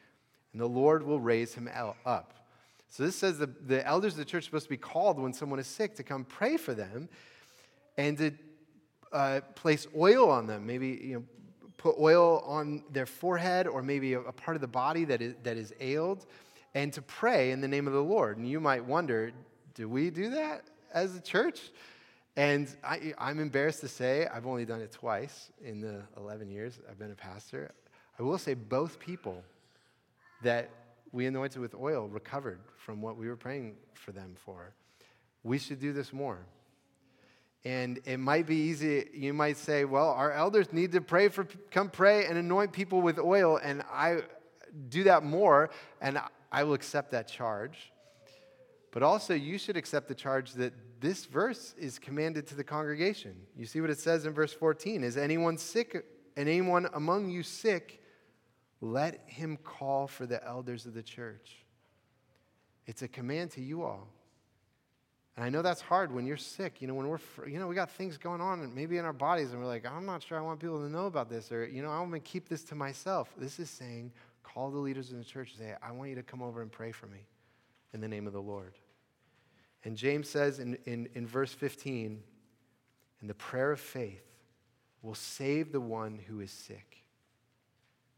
and 0.53 0.61
the 0.61 0.67
Lord 0.67 1.03
will 1.03 1.19
raise 1.19 1.53
him 1.53 1.69
up. 2.05 2.33
So 2.87 3.03
this 3.03 3.15
says 3.15 3.37
the, 3.37 3.47
the 3.47 3.85
elders 3.85 4.13
of 4.13 4.19
the 4.19 4.25
church 4.25 4.43
are 4.43 4.45
supposed 4.45 4.65
to 4.65 4.69
be 4.71 4.77
called 4.77 5.19
when 5.19 5.33
someone 5.33 5.59
is 5.59 5.67
sick 5.67 5.95
to 5.95 6.03
come 6.03 6.23
pray 6.23 6.57
for 6.57 6.73
them 6.73 7.09
and 7.97 8.17
to 8.17 8.31
uh, 9.11 9.41
place 9.55 9.85
oil 9.95 10.31
on 10.31 10.47
them. 10.47 10.65
Maybe 10.65 10.87
you 10.87 11.15
know, 11.15 11.23
put 11.77 11.95
oil 11.99 12.43
on 12.47 12.83
their 12.91 13.05
forehead 13.05 13.67
or 13.67 13.83
maybe 13.83 14.13
a, 14.13 14.21
a 14.21 14.31
part 14.31 14.55
of 14.55 14.61
the 14.61 14.67
body 14.67 15.05
that 15.05 15.21
is, 15.21 15.35
that 15.43 15.57
is 15.57 15.73
ailed 15.79 16.25
and 16.73 16.93
to 16.93 17.01
pray 17.01 17.51
in 17.51 17.61
the 17.61 17.67
name 17.67 17.87
of 17.87 17.93
the 17.93 18.03
Lord. 18.03 18.37
And 18.37 18.47
you 18.47 18.59
might 18.59 18.85
wonder, 18.85 19.31
do 19.73 19.89
we 19.89 20.09
do 20.09 20.31
that 20.31 20.63
as 20.93 21.15
a 21.15 21.21
church? 21.21 21.59
And 22.35 22.73
I, 22.83 23.13
am 23.19 23.39
embarrassed 23.39 23.81
to 23.81 23.87
say 23.87 24.27
I've 24.27 24.47
only 24.47 24.65
done 24.65 24.81
it 24.81 24.91
twice 24.91 25.51
in 25.63 25.81
the 25.81 26.03
11 26.17 26.49
years 26.49 26.79
I've 26.89 26.99
been 26.99 27.11
a 27.11 27.15
pastor. 27.15 27.71
I 28.17 28.23
will 28.23 28.37
say 28.37 28.53
both 28.53 28.99
people 28.99 29.43
that 30.43 30.69
we 31.11 31.25
anointed 31.25 31.59
with 31.59 31.73
oil 31.75 32.07
recovered 32.07 32.59
from 32.77 33.01
what 33.01 33.17
we 33.17 33.27
were 33.27 33.35
praying 33.35 33.75
for 33.93 34.11
them 34.11 34.35
for. 34.35 34.73
We 35.43 35.57
should 35.57 35.79
do 35.79 35.91
this 35.91 36.13
more. 36.13 36.39
And 37.65 37.99
it 38.05 38.17
might 38.17 38.45
be 38.45 38.55
easy, 38.55 39.09
you 39.13 39.33
might 39.33 39.57
say, 39.57 39.83
well, 39.83 40.11
our 40.11 40.31
elders 40.31 40.71
need 40.71 40.93
to 40.93 41.01
pray 41.01 41.27
for, 41.27 41.45
come 41.71 41.89
pray 41.89 42.25
and 42.25 42.37
anoint 42.37 42.71
people 42.71 43.01
with 43.01 43.19
oil. 43.19 43.59
And 43.61 43.83
I 43.91 44.21
do 44.87 45.03
that 45.03 45.23
more, 45.23 45.69
and 45.99 46.19
I 46.51 46.63
will 46.63 46.73
accept 46.73 47.11
that 47.11 47.27
charge. 47.27 47.91
But 48.91 49.03
also, 49.03 49.33
you 49.33 49.57
should 49.57 49.77
accept 49.77 50.07
the 50.07 50.15
charge 50.15 50.53
that 50.53 50.73
this 50.99 51.25
verse 51.25 51.75
is 51.77 51.99
commanded 51.99 52.47
to 52.47 52.55
the 52.55 52.63
congregation. 52.63 53.35
You 53.55 53.65
see 53.65 53.81
what 53.81 53.89
it 53.89 53.99
says 53.99 54.25
in 54.25 54.33
verse 54.33 54.53
14 54.53 55.03
Is 55.03 55.17
anyone 55.17 55.57
sick, 55.57 56.05
and 56.35 56.49
anyone 56.49 56.87
among 56.93 57.29
you 57.29 57.43
sick? 57.43 58.01
Let 58.81 59.21
him 59.25 59.57
call 59.57 60.07
for 60.07 60.25
the 60.25 60.43
elders 60.45 60.85
of 60.85 60.93
the 60.93 61.03
church. 61.03 61.65
It's 62.85 63.01
a 63.01 63.07
command 63.07 63.51
to 63.51 63.61
you 63.61 63.83
all. 63.83 64.07
And 65.35 65.45
I 65.45 65.49
know 65.49 65.61
that's 65.61 65.79
hard 65.79 66.13
when 66.13 66.25
you're 66.25 66.37
sick. 66.37 66.81
You 66.81 66.87
know, 66.87 66.93
when 66.93 67.07
we're, 67.07 67.19
you 67.47 67.59
know, 67.59 67.67
we 67.67 67.75
got 67.75 67.91
things 67.91 68.17
going 68.17 68.41
on 68.41 68.73
maybe 68.75 68.97
in 68.97 69.05
our 69.05 69.13
bodies 69.13 69.51
and 69.51 69.61
we're 69.61 69.67
like, 69.67 69.85
I'm 69.85 70.05
not 70.05 70.23
sure 70.23 70.37
I 70.37 70.41
want 70.41 70.59
people 70.59 70.79
to 70.79 70.89
know 70.89 71.05
about 71.05 71.29
this 71.29 71.51
or, 71.51 71.65
you 71.65 71.81
know, 71.81 71.91
I 71.91 71.99
want 71.99 72.11
to 72.13 72.19
keep 72.19 72.49
this 72.49 72.63
to 72.63 72.75
myself. 72.75 73.29
This 73.37 73.59
is 73.59 73.69
saying, 73.69 74.11
call 74.53 74.71
the 74.71 74.79
leaders 74.79 75.11
in 75.11 75.17
the 75.17 75.25
church 75.25 75.51
and 75.51 75.59
say, 75.59 75.75
I 75.81 75.91
want 75.91 76.09
you 76.09 76.15
to 76.15 76.23
come 76.23 76.41
over 76.41 76.61
and 76.61 76.71
pray 76.71 76.91
for 76.91 77.07
me 77.07 77.27
in 77.93 78.01
the 78.01 78.07
name 78.07 78.27
of 78.27 78.33
the 78.33 78.41
Lord. 78.41 78.73
And 79.83 79.95
James 79.95 80.29
says 80.29 80.59
in, 80.59 80.77
in, 80.85 81.07
in 81.13 81.25
verse 81.25 81.53
15, 81.53 82.21
and 83.21 83.29
the 83.29 83.35
prayer 83.35 83.71
of 83.71 83.79
faith 83.79 84.23
will 85.01 85.15
save 85.15 85.71
the 85.71 85.81
one 85.81 86.19
who 86.27 86.41
is 86.41 86.51
sick. 86.51 87.03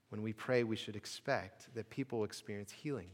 When 0.09 0.21
we 0.21 0.33
pray, 0.33 0.63
we 0.63 0.75
should 0.75 0.95
expect 0.95 1.73
that 1.75 1.89
people 1.89 2.23
experience 2.23 2.71
healing. 2.71 3.09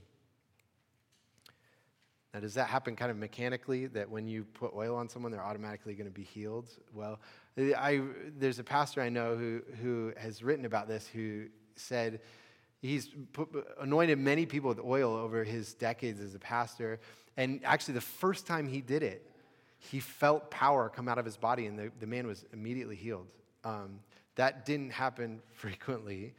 Now, 2.34 2.40
does 2.42 2.56
that 2.56 2.68
happen 2.68 2.96
kind 2.96 3.12
of 3.12 3.18
mechanically 3.18 3.88
that 3.88 4.10
when 4.10 4.28
you 4.28 4.44
put 4.44 4.74
oil 4.74 4.96
on 4.96 5.10
someone, 5.10 5.32
they're 5.32 5.44
automatically 5.44 5.94
going 5.96 6.08
to 6.08 6.14
be 6.14 6.24
healed? 6.24 6.70
Well, 6.94 7.20
I, 7.58 8.02
there's 8.38 8.60
a 8.60 8.64
pastor 8.64 9.02
I 9.02 9.10
know 9.10 9.36
who, 9.36 9.62
who 9.82 10.14
has 10.18 10.44
written 10.44 10.66
about 10.66 10.88
this 10.88 11.08
who 11.08 11.48
said 11.76 12.20
he's 12.82 13.10
put, 13.34 13.50
anointed 13.80 14.20
many 14.20 14.46
people 14.46 14.70
with 14.70 14.80
oil 14.80 15.16
over 15.16 15.44
his 15.44 15.74
decades 15.74 16.22
as 16.22 16.36
a 16.36 16.40
pastor. 16.40 17.00
And 17.36 17.62
actually, 17.64 17.96
the 17.96 18.02
first 18.02 18.48
time 18.48 18.68
he 18.68 18.82
did 18.82 19.04
it, 19.04 19.30
he 19.80 20.00
felt 20.00 20.50
power 20.50 20.90
come 20.90 21.08
out 21.08 21.18
of 21.18 21.26
his 21.26 21.38
body, 21.38 21.66
and 21.68 21.78
the, 21.78 21.92
the 22.00 22.08
man 22.08 22.28
was 22.28 22.46
immediately 22.52 22.96
healed. 22.96 23.28
Um, 23.64 24.00
that 24.36 24.66
didn't 24.66 24.92
happen 24.92 25.42
frequently. 25.54 26.34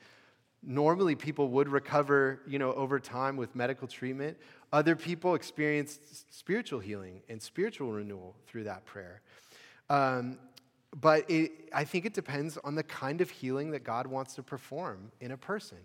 Normally, 0.63 1.15
people 1.15 1.49
would 1.51 1.69
recover, 1.69 2.41
you 2.47 2.59
know, 2.59 2.73
over 2.73 2.99
time 2.99 3.37
with 3.37 3.55
medical 3.55 3.87
treatment. 3.87 4.37
Other 4.73 4.97
people 4.97 5.35
experienced 5.35 6.35
spiritual 6.37 6.81
healing 6.81 7.23
and 7.29 7.41
spiritual 7.41 7.93
renewal 7.93 8.35
through 8.47 8.65
that 8.65 8.85
prayer. 8.85 9.23
Um, 9.89 10.39
but 11.01 11.31
it, 11.31 11.71
I 11.73 11.85
think 11.85 12.07
it 12.07 12.15
depends 12.15 12.59
on 12.65 12.75
the 12.75 12.83
kind 12.83 13.21
of 13.21 13.31
healing 13.31 13.71
that 13.71 13.85
God 13.85 14.07
wants 14.07 14.35
to 14.35 14.43
perform 14.43 15.13
in 15.21 15.31
a 15.31 15.37
person. 15.37 15.79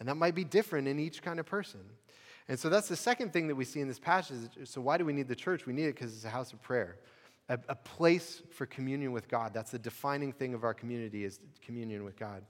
And 0.00 0.08
that 0.08 0.16
might 0.16 0.34
be 0.34 0.44
different 0.44 0.88
in 0.88 0.98
each 0.98 1.22
kind 1.22 1.38
of 1.38 1.46
person. 1.46 1.80
And 2.48 2.58
so 2.58 2.68
that's 2.68 2.88
the 2.88 2.96
second 2.96 3.32
thing 3.32 3.46
that 3.46 3.54
we 3.54 3.64
see 3.64 3.80
in 3.80 3.86
this 3.86 4.00
passage. 4.00 4.50
So, 4.64 4.80
why 4.80 4.98
do 4.98 5.04
we 5.04 5.12
need 5.12 5.28
the 5.28 5.36
church? 5.36 5.66
We 5.66 5.72
need 5.72 5.84
it 5.84 5.94
because 5.94 6.12
it's 6.14 6.24
a 6.24 6.30
house 6.30 6.52
of 6.52 6.60
prayer, 6.60 6.96
a, 7.48 7.58
a, 7.68 7.76
place 7.76 8.42
for 8.50 8.66
communion 8.66 9.12
with 9.12 9.28
God. 9.28 9.54
That's 9.54 9.70
the 9.70 9.78
defining 9.78 10.32
thing 10.32 10.54
of 10.54 10.64
our 10.64 10.74
community 10.74 11.24
is 11.24 11.38
communion 11.64 12.02
with 12.02 12.18
God. 12.18 12.42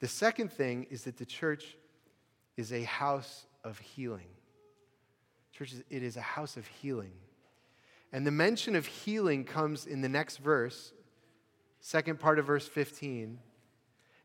The 0.00 0.08
second 0.08 0.50
thing 0.50 0.86
is 0.90 1.04
that 1.04 1.18
the 1.18 1.26
church 1.26 1.76
is 2.56 2.72
a 2.72 2.82
house 2.82 3.46
of 3.62 3.78
healing. 3.78 4.26
Church, 5.52 5.74
it 5.90 6.02
is 6.02 6.16
a 6.16 6.22
house 6.22 6.56
of 6.56 6.66
healing. 6.66 7.12
And 8.12 8.26
the 8.26 8.30
mention 8.32 8.74
of 8.74 8.86
healing 8.86 9.44
comes 9.44 9.86
in 9.86 10.00
the 10.00 10.08
next 10.08 10.38
verse, 10.38 10.92
second 11.80 12.18
part 12.18 12.38
of 12.38 12.46
verse 12.46 12.66
15. 12.66 13.38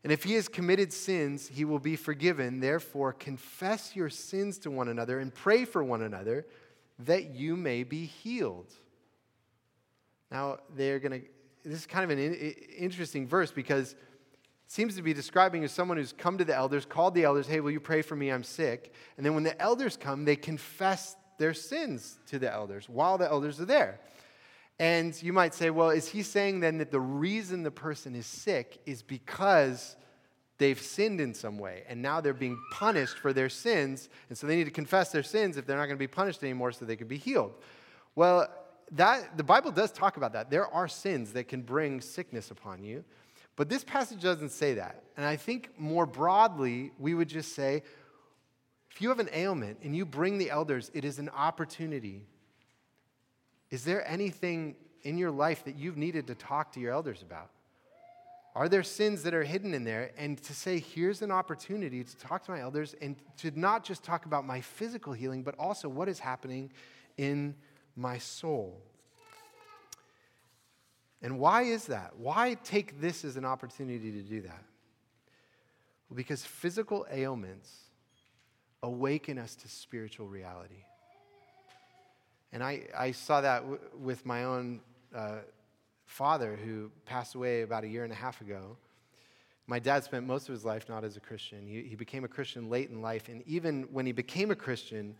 And 0.04 0.12
if 0.12 0.22
he 0.22 0.34
has 0.34 0.48
committed 0.48 0.92
sins, 0.92 1.48
he 1.48 1.64
will 1.64 1.78
be 1.78 1.96
forgiven. 1.96 2.60
Therefore, 2.60 3.14
confess 3.14 3.96
your 3.96 4.10
sins 4.10 4.58
to 4.58 4.70
one 4.70 4.88
another 4.88 5.18
and 5.18 5.34
pray 5.34 5.64
for 5.64 5.82
one 5.82 6.02
another 6.02 6.46
that 7.00 7.34
you 7.34 7.56
may 7.56 7.82
be 7.84 8.04
healed. 8.04 8.70
Now, 10.30 10.58
they're 10.76 10.98
going 10.98 11.22
to, 11.22 11.26
this 11.64 11.80
is 11.80 11.86
kind 11.86 12.04
of 12.04 12.16
an 12.16 12.34
interesting 12.76 13.26
verse 13.26 13.50
because 13.50 13.92
it 13.92 13.98
seems 14.66 14.94
to 14.96 15.02
be 15.02 15.14
describing 15.14 15.64
as 15.64 15.72
someone 15.72 15.96
who's 15.96 16.12
come 16.12 16.36
to 16.36 16.44
the 16.44 16.54
elders, 16.54 16.84
called 16.84 17.14
the 17.14 17.24
elders, 17.24 17.46
hey, 17.46 17.60
will 17.60 17.70
you 17.70 17.80
pray 17.80 18.02
for 18.02 18.14
me? 18.14 18.30
I'm 18.30 18.44
sick. 18.44 18.92
And 19.16 19.24
then 19.24 19.34
when 19.34 19.42
the 19.42 19.60
elders 19.60 19.96
come, 19.96 20.26
they 20.26 20.36
confess 20.36 21.16
their 21.38 21.54
sins 21.54 22.18
to 22.26 22.38
the 22.38 22.52
elders 22.52 22.90
while 22.90 23.16
the 23.16 23.28
elders 23.28 23.58
are 23.58 23.64
there. 23.64 24.00
And 24.78 25.20
you 25.22 25.32
might 25.32 25.54
say, 25.54 25.70
well, 25.70 25.90
is 25.90 26.08
he 26.08 26.22
saying 26.22 26.60
then 26.60 26.78
that 26.78 26.90
the 26.90 27.00
reason 27.00 27.62
the 27.62 27.70
person 27.70 28.14
is 28.14 28.26
sick 28.26 28.80
is 28.86 29.02
because 29.02 29.96
they've 30.58 30.80
sinned 30.80 31.20
in 31.20 31.34
some 31.34 31.58
way 31.58 31.84
and 31.88 32.00
now 32.02 32.20
they're 32.20 32.32
being 32.32 32.60
punished 32.72 33.18
for 33.18 33.32
their 33.32 33.48
sins 33.48 34.08
and 34.28 34.38
so 34.38 34.46
they 34.46 34.56
need 34.56 34.64
to 34.64 34.70
confess 34.70 35.10
their 35.10 35.22
sins 35.22 35.56
if 35.56 35.66
they're 35.66 35.76
not 35.76 35.86
going 35.86 35.96
to 35.96 35.98
be 35.98 36.06
punished 36.06 36.42
anymore 36.42 36.72
so 36.72 36.84
they 36.84 36.96
can 36.96 37.08
be 37.08 37.18
healed? 37.18 37.54
Well, 38.14 38.48
that 38.92 39.36
the 39.36 39.44
Bible 39.44 39.70
does 39.70 39.92
talk 39.92 40.16
about 40.16 40.32
that. 40.32 40.50
There 40.50 40.66
are 40.66 40.88
sins 40.88 41.32
that 41.32 41.48
can 41.48 41.62
bring 41.62 42.00
sickness 42.00 42.50
upon 42.50 42.82
you. 42.82 43.04
But 43.56 43.68
this 43.68 43.84
passage 43.84 44.20
doesn't 44.20 44.50
say 44.50 44.74
that. 44.74 45.04
And 45.16 45.24
I 45.24 45.36
think 45.36 45.70
more 45.78 46.06
broadly, 46.06 46.90
we 46.98 47.14
would 47.14 47.28
just 47.28 47.54
say 47.54 47.82
if 48.90 49.00
you 49.00 49.08
have 49.08 49.20
an 49.20 49.30
ailment 49.32 49.78
and 49.82 49.94
you 49.96 50.04
bring 50.04 50.38
the 50.38 50.50
elders, 50.50 50.90
it 50.94 51.04
is 51.04 51.18
an 51.18 51.28
opportunity. 51.30 52.22
Is 53.70 53.84
there 53.84 54.06
anything 54.08 54.76
in 55.02 55.18
your 55.18 55.30
life 55.30 55.64
that 55.64 55.76
you've 55.76 55.96
needed 55.96 56.26
to 56.28 56.34
talk 56.34 56.72
to 56.72 56.80
your 56.80 56.92
elders 56.92 57.22
about? 57.22 57.50
Are 58.54 58.68
there 58.68 58.84
sins 58.84 59.24
that 59.24 59.34
are 59.34 59.42
hidden 59.42 59.74
in 59.74 59.82
there? 59.82 60.12
And 60.16 60.40
to 60.44 60.54
say, 60.54 60.78
here's 60.78 61.22
an 61.22 61.32
opportunity 61.32 62.04
to 62.04 62.16
talk 62.16 62.44
to 62.44 62.52
my 62.52 62.60
elders 62.60 62.94
and 63.02 63.16
to 63.38 63.50
not 63.58 63.84
just 63.84 64.04
talk 64.04 64.26
about 64.26 64.46
my 64.46 64.60
physical 64.60 65.12
healing, 65.12 65.42
but 65.42 65.56
also 65.58 65.88
what 65.88 66.08
is 66.08 66.20
happening 66.20 66.70
in 67.16 67.56
my 67.96 68.18
soul. 68.18 68.80
And 71.20 71.38
why 71.38 71.62
is 71.62 71.86
that? 71.86 72.12
Why 72.16 72.54
take 72.62 73.00
this 73.00 73.24
as 73.24 73.36
an 73.36 73.44
opportunity 73.44 74.12
to 74.12 74.22
do 74.22 74.42
that? 74.42 74.62
Well, 76.08 76.16
because 76.16 76.44
physical 76.44 77.06
ailments 77.10 77.70
awaken 78.82 79.38
us 79.38 79.56
to 79.56 79.68
spiritual 79.68 80.28
reality. 80.28 80.84
And 82.54 82.62
I, 82.62 82.82
I 82.96 83.10
saw 83.10 83.40
that 83.40 83.62
w- 83.62 83.80
with 84.00 84.24
my 84.24 84.44
own 84.44 84.80
uh, 85.14 85.38
father 86.06 86.56
who 86.56 86.90
passed 87.04 87.34
away 87.34 87.62
about 87.62 87.82
a 87.82 87.88
year 87.88 88.04
and 88.04 88.12
a 88.12 88.16
half 88.16 88.40
ago. 88.40 88.76
My 89.66 89.80
dad 89.80 90.04
spent 90.04 90.24
most 90.24 90.48
of 90.48 90.52
his 90.52 90.64
life 90.64 90.88
not 90.88 91.02
as 91.02 91.16
a 91.16 91.20
Christian. 91.20 91.66
He, 91.66 91.82
he 91.82 91.96
became 91.96 92.22
a 92.22 92.28
Christian 92.28 92.70
late 92.70 92.90
in 92.90 93.02
life. 93.02 93.28
And 93.28 93.42
even 93.46 93.88
when 93.90 94.06
he 94.06 94.12
became 94.12 94.52
a 94.52 94.54
Christian, 94.54 95.16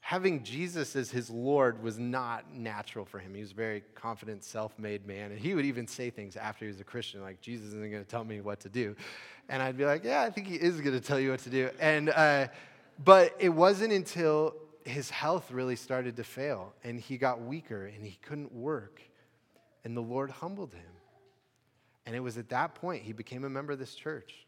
having 0.00 0.42
Jesus 0.42 0.94
as 0.94 1.10
his 1.10 1.30
Lord 1.30 1.82
was 1.82 1.98
not 1.98 2.52
natural 2.52 3.06
for 3.06 3.18
him. 3.18 3.34
He 3.34 3.40
was 3.40 3.52
a 3.52 3.54
very 3.54 3.82
confident, 3.94 4.44
self 4.44 4.78
made 4.78 5.06
man. 5.06 5.30
And 5.30 5.40
he 5.40 5.54
would 5.54 5.64
even 5.64 5.86
say 5.86 6.10
things 6.10 6.36
after 6.36 6.66
he 6.66 6.70
was 6.70 6.80
a 6.80 6.84
Christian, 6.84 7.22
like, 7.22 7.40
Jesus 7.40 7.68
isn't 7.68 7.90
going 7.90 8.04
to 8.04 8.10
tell 8.10 8.24
me 8.24 8.42
what 8.42 8.60
to 8.60 8.68
do. 8.68 8.94
And 9.48 9.62
I'd 9.62 9.78
be 9.78 9.86
like, 9.86 10.04
yeah, 10.04 10.20
I 10.20 10.30
think 10.30 10.48
he 10.48 10.56
is 10.56 10.82
going 10.82 11.00
to 11.00 11.00
tell 11.00 11.18
you 11.18 11.30
what 11.30 11.40
to 11.40 11.50
do. 11.50 11.70
And, 11.80 12.10
uh, 12.10 12.48
but 13.02 13.34
it 13.38 13.48
wasn't 13.48 13.94
until 13.94 14.54
his 14.84 15.10
health 15.10 15.50
really 15.50 15.76
started 15.76 16.16
to 16.16 16.24
fail 16.24 16.72
and 16.84 16.98
he 16.98 17.16
got 17.16 17.40
weaker 17.40 17.86
and 17.86 18.04
he 18.04 18.18
couldn't 18.22 18.52
work. 18.52 19.00
And 19.84 19.96
the 19.96 20.02
Lord 20.02 20.30
humbled 20.30 20.72
him. 20.74 20.92
And 22.06 22.16
it 22.16 22.20
was 22.20 22.38
at 22.38 22.48
that 22.50 22.74
point 22.74 23.02
he 23.02 23.12
became 23.12 23.44
a 23.44 23.50
member 23.50 23.72
of 23.72 23.78
this 23.78 23.94
church. 23.94 24.46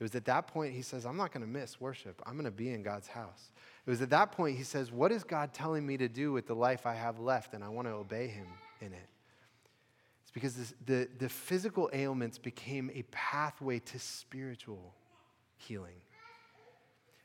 It 0.00 0.02
was 0.02 0.14
at 0.14 0.24
that 0.24 0.48
point 0.48 0.74
he 0.74 0.82
says, 0.82 1.06
I'm 1.06 1.16
not 1.16 1.32
going 1.32 1.44
to 1.44 1.50
miss 1.50 1.80
worship. 1.80 2.20
I'm 2.26 2.32
going 2.34 2.44
to 2.44 2.50
be 2.50 2.70
in 2.70 2.82
God's 2.82 3.06
house. 3.06 3.50
It 3.86 3.90
was 3.90 4.02
at 4.02 4.10
that 4.10 4.32
point 4.32 4.56
he 4.56 4.64
says, 4.64 4.90
What 4.90 5.12
is 5.12 5.22
God 5.22 5.52
telling 5.52 5.86
me 5.86 5.96
to 5.98 6.08
do 6.08 6.32
with 6.32 6.46
the 6.46 6.54
life 6.54 6.86
I 6.86 6.94
have 6.94 7.20
left? 7.20 7.54
And 7.54 7.62
I 7.62 7.68
want 7.68 7.86
to 7.88 7.94
obey 7.94 8.26
him 8.26 8.46
in 8.80 8.92
it. 8.92 9.08
It's 10.22 10.32
because 10.32 10.56
this, 10.56 10.74
the, 10.84 11.08
the 11.18 11.28
physical 11.28 11.90
ailments 11.92 12.38
became 12.38 12.90
a 12.92 13.02
pathway 13.10 13.78
to 13.78 13.98
spiritual 13.98 14.94
healing. 15.56 16.00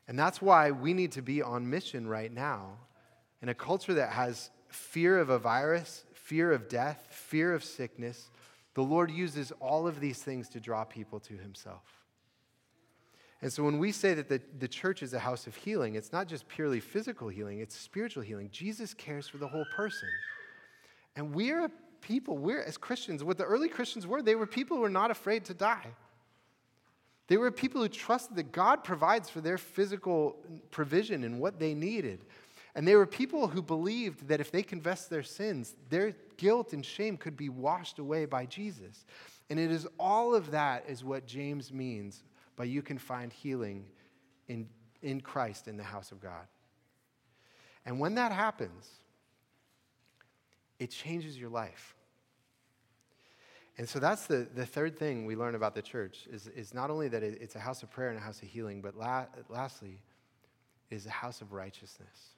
And 0.09 0.17
that's 0.17 0.41
why 0.41 0.71
we 0.71 0.95
need 0.95 1.11
to 1.13 1.21
be 1.21 1.43
on 1.43 1.69
mission 1.69 2.07
right 2.07 2.33
now 2.33 2.79
in 3.43 3.49
a 3.49 3.53
culture 3.53 3.93
that 3.93 4.09
has 4.09 4.49
fear 4.67 5.19
of 5.19 5.29
a 5.29 5.37
virus, 5.37 6.03
fear 6.13 6.51
of 6.51 6.67
death, 6.67 7.07
fear 7.11 7.53
of 7.53 7.63
sickness. 7.63 8.31
The 8.73 8.81
Lord 8.81 9.11
uses 9.11 9.51
all 9.59 9.87
of 9.87 9.99
these 9.99 10.17
things 10.17 10.49
to 10.49 10.59
draw 10.59 10.83
people 10.83 11.19
to 11.19 11.37
himself. 11.37 11.83
And 13.43 13.53
so 13.53 13.63
when 13.63 13.77
we 13.77 13.91
say 13.91 14.15
that 14.15 14.27
the, 14.27 14.41
the 14.57 14.67
church 14.67 15.03
is 15.03 15.13
a 15.13 15.19
house 15.19 15.45
of 15.45 15.55
healing, 15.55 15.93
it's 15.93 16.11
not 16.11 16.27
just 16.27 16.47
purely 16.47 16.79
physical 16.79 17.27
healing, 17.27 17.59
it's 17.59 17.75
spiritual 17.75 18.23
healing. 18.23 18.49
Jesus 18.51 18.95
cares 18.95 19.27
for 19.27 19.37
the 19.37 19.47
whole 19.47 19.65
person. 19.75 20.09
And 21.15 21.35
we're 21.35 21.69
people, 22.01 22.35
we're 22.35 22.63
as 22.63 22.77
Christians, 22.77 23.23
what 23.23 23.37
the 23.37 23.43
early 23.43 23.69
Christians 23.69 24.07
were, 24.07 24.23
they 24.23 24.33
were 24.33 24.47
people 24.47 24.77
who 24.77 24.81
were 24.81 24.89
not 24.89 25.11
afraid 25.11 25.45
to 25.45 25.53
die. 25.53 25.85
They 27.29 27.37
were 27.37 27.51
people 27.51 27.81
who 27.81 27.87
trusted 27.87 28.35
that 28.37 28.51
God 28.51 28.83
provides 28.83 29.29
for 29.29 29.39
their 29.39 29.59
physical 29.59 30.35
provision 30.71 31.23
and 31.23 31.39
what 31.39 31.59
they 31.59 31.75
needed. 31.75 32.25
And 32.73 32.87
they 32.87 32.95
were 32.95 33.05
people 33.05 33.47
who 33.47 33.61
believed 33.61 34.27
that 34.29 34.39
if 34.39 34.51
they 34.51 34.63
confessed 34.63 35.11
their 35.11 35.21
sins, 35.21 35.75
their 35.89 36.15
guilt 36.37 36.73
and 36.73 36.83
shame 36.83 37.17
could 37.17 37.37
be 37.37 37.49
washed 37.49 37.99
away 37.99 38.25
by 38.25 38.47
Jesus. 38.47 39.05
And 39.51 39.59
it 39.59 39.69
is 39.69 39.87
all 39.99 40.33
of 40.33 40.49
that 40.51 40.85
is 40.87 41.03
what 41.03 41.27
James 41.27 41.71
means 41.71 42.23
by 42.55 42.63
you 42.63 42.81
can 42.81 42.97
find 42.97 43.31
healing 43.31 43.85
in, 44.47 44.67
in 45.03 45.21
Christ 45.21 45.67
in 45.67 45.77
the 45.77 45.83
house 45.83 46.11
of 46.11 46.19
God. 46.19 46.47
And 47.85 47.99
when 47.99 48.15
that 48.15 48.31
happens, 48.31 48.89
it 50.79 50.89
changes 50.89 51.37
your 51.37 51.49
life. 51.49 51.95
And 53.79 53.87
so 53.87 53.97
that's 53.97 54.27
the, 54.27 54.45
the 54.53 54.65
third 54.65 54.99
thing 54.99 55.25
we 55.25 55.37
learn 55.37 55.55
about 55.55 55.73
the 55.73 55.81
church 55.81 56.27
is, 56.29 56.47
is 56.47 56.73
not 56.73 56.89
only 56.89 57.07
that 57.07 57.23
it, 57.23 57.39
it's 57.41 57.55
a 57.55 57.59
house 57.59 57.81
of 57.81 57.89
prayer 57.89 58.09
and 58.09 58.17
a 58.17 58.21
house 58.21 58.41
of 58.41 58.49
healing, 58.49 58.81
but 58.81 58.97
la- 58.97 59.27
lastly, 59.47 60.01
it 60.91 60.95
is 60.95 61.05
a 61.05 61.11
house 61.11 61.39
of 61.39 61.53
righteousness. 61.53 62.33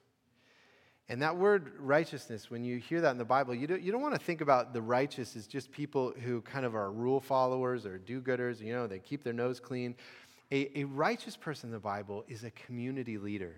And 1.08 1.20
that 1.20 1.36
word 1.36 1.72
righteousness, 1.80 2.48
when 2.48 2.62
you 2.62 2.78
hear 2.78 3.00
that 3.00 3.10
in 3.10 3.18
the 3.18 3.24
Bible, 3.24 3.56
you 3.56 3.66
don't, 3.66 3.82
you 3.82 3.90
don't 3.90 4.00
want 4.00 4.14
to 4.14 4.20
think 4.20 4.40
about 4.40 4.72
the 4.72 4.80
righteous 4.80 5.34
as 5.34 5.48
just 5.48 5.72
people 5.72 6.14
who 6.22 6.42
kind 6.42 6.64
of 6.64 6.76
are 6.76 6.92
rule 6.92 7.18
followers 7.18 7.86
or 7.86 7.98
do 7.98 8.20
gooders, 8.20 8.60
you 8.60 8.72
know, 8.72 8.86
they 8.86 9.00
keep 9.00 9.24
their 9.24 9.32
nose 9.32 9.58
clean. 9.58 9.96
A, 10.52 10.78
a 10.78 10.84
righteous 10.84 11.36
person 11.36 11.70
in 11.70 11.72
the 11.72 11.80
Bible 11.80 12.24
is 12.28 12.44
a 12.44 12.52
community 12.52 13.18
leader. 13.18 13.56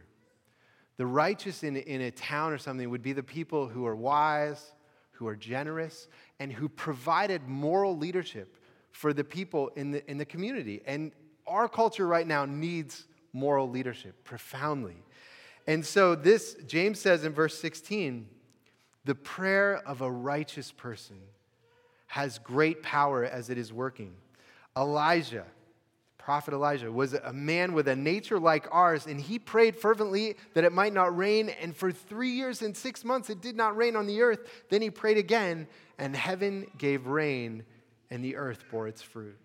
The 0.97 1.05
righteous 1.05 1.63
in, 1.63 1.77
in 1.77 2.01
a 2.01 2.11
town 2.11 2.51
or 2.51 2.59
something 2.59 2.89
would 2.89 3.03
be 3.03 3.13
the 3.13 3.23
people 3.23 3.69
who 3.69 3.85
are 3.85 3.95
wise, 3.95 4.73
who 5.15 5.27
are 5.27 5.37
generous, 5.37 6.09
and 6.39 6.53
who 6.53 6.69
provided 6.69 7.49
moral 7.49 7.97
leadership 7.97 8.57
for 8.93 9.13
the 9.13 9.25
people 9.25 9.71
in 9.77 9.91
the, 9.91 10.11
in 10.11 10.19
the 10.19 10.25
community. 10.25 10.83
And 10.87 11.13
our 11.47 11.69
culture 11.69 12.07
right 12.07 12.27
now 12.27 12.45
needs 12.45 13.07
moral 13.33 13.69
leadership 13.69 14.25
profoundly. 14.25 14.97
And 15.67 15.85
so, 15.85 16.15
this, 16.15 16.57
James 16.67 17.01
says 17.01 17.25
in 17.25 17.33
verse 17.33 17.59
16, 17.59 18.29
the 19.05 19.15
prayer 19.15 19.83
of 19.87 20.01
a 20.01 20.11
righteous 20.11 20.73
person 20.73 21.17
has 22.07 22.39
great 22.39 22.83
power 22.83 23.25
as 23.25 23.51
it 23.51 23.59
is 23.59 23.73
working. 23.73 24.15
Elijah, 24.77 25.45
prophet 26.25 26.55
Elijah, 26.55 26.91
was 26.91 27.13
a 27.13 27.35
man 27.35 27.75
with 27.75 27.87
a 27.87 27.95
nature 27.95 28.39
like 28.39 28.67
ours, 28.73 29.07
and 29.07 29.21
he 29.21 29.39
prayed 29.39 29.77
fervently 29.77 30.37
that 30.55 30.65
it 30.65 30.73
might 30.73 30.95
not 30.95 31.15
rain. 31.15 31.51
And 31.51 31.77
for 31.77 31.93
three 31.93 32.31
years 32.31 32.63
and 32.63 32.75
six 32.75 33.05
months, 33.05 33.29
it 33.29 33.43
did 33.43 33.57
not 33.57 33.77
rain 33.77 33.95
on 33.95 34.07
the 34.07 34.23
earth. 34.23 34.41
Then 34.71 34.81
he 34.81 34.89
prayed 34.89 35.19
again, 35.19 35.67
and 35.99 36.17
heaven 36.17 36.67
gave 36.79 37.07
rain, 37.07 37.65
and 38.11 38.25
the 38.25 38.37
earth 38.37 38.65
bore 38.71 38.89
its 38.89 39.03
fruit. 39.03 39.37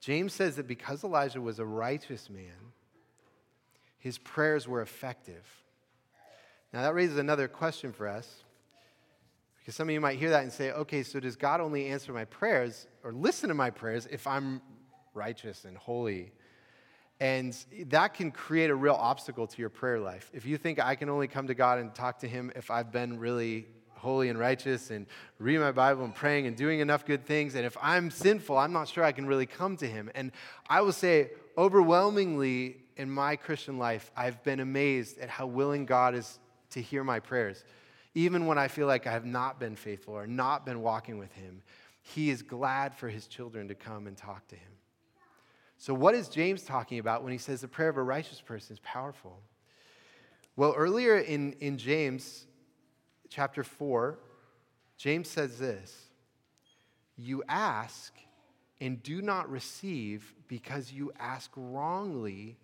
James 0.00 0.32
says 0.32 0.56
that 0.56 0.66
because 0.66 1.04
Elijah 1.04 1.40
was 1.40 1.58
a 1.58 1.66
righteous 1.66 2.30
man, 2.30 2.72
his 3.98 4.16
prayers 4.16 4.66
were 4.66 4.80
effective. 4.80 5.44
Now, 6.72 6.80
that 6.80 6.94
raises 6.94 7.18
another 7.18 7.46
question 7.46 7.92
for 7.92 8.08
us. 8.08 8.42
Because 9.58 9.74
some 9.74 9.88
of 9.88 9.92
you 9.92 10.00
might 10.00 10.18
hear 10.18 10.30
that 10.30 10.44
and 10.44 10.52
say, 10.52 10.70
okay, 10.70 11.02
so 11.02 11.20
does 11.20 11.36
God 11.36 11.60
only 11.60 11.88
answer 11.88 12.12
my 12.12 12.24
prayers 12.24 12.86
or 13.02 13.12
listen 13.12 13.48
to 13.48 13.54
my 13.54 13.68
prayers 13.68 14.06
if 14.10 14.26
I'm 14.26 14.62
righteous 15.16 15.64
and 15.64 15.76
holy? 15.76 16.32
And 17.18 17.56
that 17.86 18.14
can 18.14 18.30
create 18.30 18.70
a 18.70 18.74
real 18.74 18.94
obstacle 18.94 19.46
to 19.46 19.58
your 19.58 19.70
prayer 19.70 19.98
life. 19.98 20.30
If 20.34 20.44
you 20.44 20.58
think 20.58 20.78
I 20.78 20.94
can 20.96 21.08
only 21.08 21.28
come 21.28 21.46
to 21.46 21.54
God 21.54 21.78
and 21.78 21.94
talk 21.94 22.18
to 22.20 22.28
Him 22.28 22.52
if 22.54 22.70
I've 22.70 22.92
been 22.92 23.18
really 23.18 23.66
holy 23.94 24.28
and 24.28 24.38
righteous 24.38 24.90
and 24.90 25.06
reading 25.38 25.62
my 25.62 25.72
Bible 25.72 26.04
and 26.04 26.14
praying 26.14 26.46
and 26.46 26.54
doing 26.54 26.80
enough 26.80 27.06
good 27.06 27.24
things, 27.24 27.54
and 27.54 27.64
if 27.64 27.76
I'm 27.80 28.10
sinful, 28.10 28.58
I'm 28.58 28.72
not 28.72 28.88
sure 28.88 29.02
I 29.02 29.12
can 29.12 29.26
really 29.26 29.46
come 29.46 29.78
to 29.78 29.86
Him. 29.86 30.10
And 30.14 30.30
I 30.68 30.82
will 30.82 30.92
say, 30.92 31.30
overwhelmingly, 31.56 32.82
in 32.96 33.10
my 33.10 33.36
Christian 33.36 33.78
life, 33.78 34.10
I've 34.16 34.42
been 34.42 34.60
amazed 34.60 35.18
at 35.18 35.28
how 35.28 35.46
willing 35.46 35.86
God 35.86 36.14
is 36.14 36.38
to 36.70 36.80
hear 36.80 37.04
my 37.04 37.20
prayers. 37.20 37.64
Even 38.14 38.46
when 38.46 38.58
I 38.58 38.68
feel 38.68 38.86
like 38.86 39.06
I 39.06 39.12
have 39.12 39.26
not 39.26 39.60
been 39.60 39.76
faithful 39.76 40.14
or 40.14 40.26
not 40.26 40.64
been 40.64 40.80
walking 40.80 41.18
with 41.18 41.32
Him, 41.32 41.62
He 42.02 42.30
is 42.30 42.42
glad 42.42 42.94
for 42.94 43.08
His 43.08 43.26
children 43.26 43.68
to 43.68 43.74
come 43.74 44.06
and 44.06 44.16
talk 44.16 44.46
to 44.48 44.56
Him. 44.56 44.75
So, 45.78 45.92
what 45.94 46.14
is 46.14 46.28
James 46.28 46.62
talking 46.62 46.98
about 46.98 47.22
when 47.22 47.32
he 47.32 47.38
says 47.38 47.60
the 47.60 47.68
prayer 47.68 47.88
of 47.88 47.96
a 47.96 48.02
righteous 48.02 48.40
person 48.40 48.74
is 48.74 48.80
powerful? 48.80 49.40
Well, 50.56 50.74
earlier 50.76 51.18
in, 51.18 51.52
in 51.60 51.76
James 51.76 52.46
chapter 53.28 53.62
4, 53.62 54.18
James 54.96 55.28
says 55.28 55.58
this 55.58 56.06
You 57.16 57.42
ask 57.48 58.12
and 58.80 59.02
do 59.02 59.20
not 59.20 59.50
receive 59.50 60.34
because 60.48 60.92
you 60.92 61.12
ask 61.18 61.50
wrongly 61.56 62.56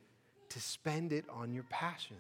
to 0.51 0.61
spend 0.61 1.13
it 1.13 1.25
on 1.31 1.53
your 1.53 1.65
passions. 1.65 2.19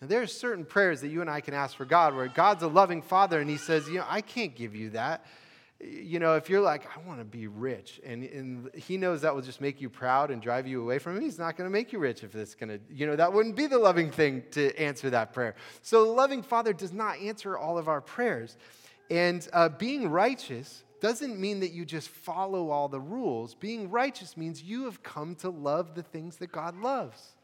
Now, 0.00 0.08
there 0.08 0.22
are 0.22 0.26
certain 0.26 0.64
prayers 0.64 1.00
that 1.00 1.08
you 1.08 1.20
and 1.20 1.30
I 1.30 1.40
can 1.40 1.54
ask 1.54 1.76
for 1.76 1.84
God 1.84 2.14
where 2.14 2.28
God's 2.28 2.62
a 2.62 2.68
loving 2.68 3.00
father 3.00 3.40
and 3.40 3.48
he 3.48 3.56
says, 3.56 3.88
You 3.88 3.98
know, 3.98 4.06
I 4.08 4.20
can't 4.20 4.54
give 4.54 4.74
you 4.74 4.90
that. 4.90 5.24
You 5.84 6.18
know, 6.18 6.36
if 6.36 6.48
you're 6.48 6.60
like, 6.60 6.86
I 6.96 7.06
want 7.06 7.18
to 7.20 7.24
be 7.24 7.46
rich, 7.46 8.00
and, 8.04 8.24
and 8.24 8.70
he 8.74 8.96
knows 8.96 9.20
that 9.22 9.34
will 9.34 9.42
just 9.42 9.60
make 9.60 9.80
you 9.80 9.90
proud 9.90 10.30
and 10.30 10.40
drive 10.40 10.66
you 10.66 10.80
away 10.80 10.98
from 10.98 11.16
him, 11.16 11.22
he's 11.22 11.38
not 11.38 11.56
going 11.56 11.68
to 11.68 11.72
make 11.72 11.92
you 11.92 11.98
rich 11.98 12.24
if 12.24 12.34
it's 12.34 12.54
going 12.54 12.70
to, 12.70 12.80
you 12.90 13.06
know, 13.06 13.16
that 13.16 13.32
wouldn't 13.32 13.56
be 13.56 13.66
the 13.66 13.78
loving 13.78 14.10
thing 14.10 14.42
to 14.52 14.74
answer 14.78 15.10
that 15.10 15.32
prayer. 15.32 15.54
So, 15.82 16.04
the 16.04 16.12
loving 16.12 16.42
father 16.42 16.72
does 16.72 16.92
not 16.92 17.18
answer 17.18 17.58
all 17.58 17.76
of 17.76 17.88
our 17.88 18.00
prayers. 18.00 18.56
And 19.10 19.46
uh, 19.52 19.68
being 19.68 20.08
righteous 20.08 20.84
doesn't 21.00 21.38
mean 21.38 21.60
that 21.60 21.72
you 21.72 21.84
just 21.84 22.08
follow 22.08 22.70
all 22.70 22.88
the 22.88 23.00
rules. 23.00 23.54
Being 23.54 23.90
righteous 23.90 24.36
means 24.36 24.62
you 24.62 24.84
have 24.84 25.02
come 25.02 25.34
to 25.36 25.50
love 25.50 25.94
the 25.94 26.02
things 26.02 26.36
that 26.36 26.50
God 26.50 26.76
loves. 26.76 27.34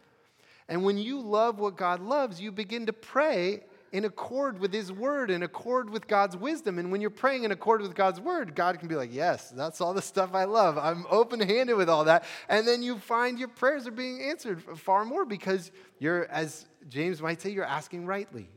And 0.66 0.84
when 0.84 0.96
you 0.96 1.20
love 1.20 1.58
what 1.58 1.76
God 1.76 2.00
loves, 2.00 2.40
you 2.40 2.52
begin 2.52 2.86
to 2.86 2.92
pray 2.92 3.64
in 3.92 4.04
accord 4.04 4.60
with 4.60 4.72
His 4.72 4.92
Word, 4.92 5.30
in 5.30 5.42
accord 5.42 5.90
with 5.90 6.06
God's 6.06 6.36
wisdom. 6.36 6.78
And 6.78 6.92
when 6.92 7.00
you're 7.00 7.10
praying 7.10 7.44
in 7.44 7.50
accord 7.50 7.82
with 7.82 7.94
God's 7.94 8.20
Word, 8.20 8.54
God 8.54 8.78
can 8.78 8.88
be 8.88 8.94
like, 8.94 9.12
Yes, 9.12 9.50
that's 9.50 9.80
all 9.80 9.92
the 9.92 10.02
stuff 10.02 10.34
I 10.34 10.44
love. 10.44 10.78
I'm 10.78 11.06
open 11.10 11.40
handed 11.40 11.74
with 11.74 11.88
all 11.88 12.04
that. 12.04 12.24
And 12.48 12.66
then 12.66 12.82
you 12.82 12.98
find 12.98 13.38
your 13.38 13.48
prayers 13.48 13.86
are 13.86 13.92
being 13.92 14.22
answered 14.22 14.62
far 14.78 15.04
more 15.04 15.24
because 15.24 15.70
you're, 15.98 16.26
as 16.26 16.66
James 16.88 17.20
might 17.20 17.40
say, 17.40 17.50
you're 17.50 17.64
asking 17.64 18.06
rightly. 18.06 18.48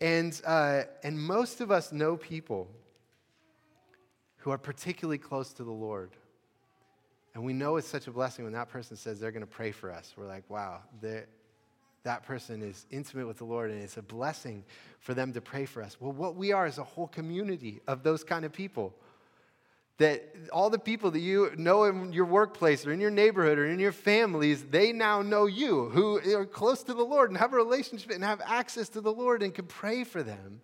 And, 0.00 0.40
uh, 0.44 0.82
and 1.04 1.18
most 1.18 1.60
of 1.60 1.70
us 1.70 1.92
know 1.92 2.16
people 2.16 2.68
who 4.38 4.50
are 4.50 4.58
particularly 4.58 5.18
close 5.18 5.52
to 5.52 5.64
the 5.64 5.70
Lord. 5.70 6.10
And 7.34 7.44
we 7.44 7.52
know 7.52 7.76
it's 7.76 7.88
such 7.88 8.08
a 8.08 8.10
blessing 8.10 8.44
when 8.44 8.52
that 8.54 8.68
person 8.68 8.96
says 8.96 9.20
they're 9.20 9.30
going 9.30 9.46
to 9.46 9.46
pray 9.46 9.70
for 9.70 9.92
us. 9.92 10.12
We're 10.16 10.26
like, 10.26 10.48
wow, 10.50 10.80
that 12.04 12.24
person 12.24 12.62
is 12.62 12.86
intimate 12.90 13.26
with 13.26 13.38
the 13.38 13.44
Lord, 13.44 13.70
and 13.70 13.80
it's 13.80 13.96
a 13.96 14.02
blessing 14.02 14.64
for 15.00 15.14
them 15.14 15.32
to 15.32 15.40
pray 15.40 15.66
for 15.66 15.82
us. 15.82 16.00
Well, 16.00 16.12
what 16.12 16.36
we 16.36 16.52
are 16.52 16.66
is 16.66 16.78
a 16.78 16.84
whole 16.84 17.08
community 17.08 17.80
of 17.86 18.02
those 18.02 18.24
kind 18.24 18.44
of 18.44 18.52
people. 18.52 18.94
That 19.98 20.34
all 20.52 20.70
the 20.70 20.78
people 20.78 21.12
that 21.12 21.20
you 21.20 21.52
know 21.56 21.84
in 21.84 22.12
your 22.12 22.24
workplace 22.24 22.86
or 22.86 22.92
in 22.92 23.00
your 23.00 23.10
neighborhood 23.10 23.58
or 23.58 23.66
in 23.66 23.78
your 23.78 23.92
families, 23.92 24.64
they 24.64 24.92
now 24.92 25.22
know 25.22 25.46
you 25.46 25.90
who 25.90 26.18
are 26.36 26.46
close 26.46 26.82
to 26.84 26.94
the 26.94 27.04
Lord 27.04 27.30
and 27.30 27.38
have 27.38 27.52
a 27.52 27.56
relationship 27.56 28.10
and 28.10 28.24
have 28.24 28.40
access 28.44 28.88
to 28.90 29.00
the 29.00 29.12
Lord 29.12 29.42
and 29.42 29.54
can 29.54 29.66
pray 29.66 30.02
for 30.02 30.22
them. 30.22 30.60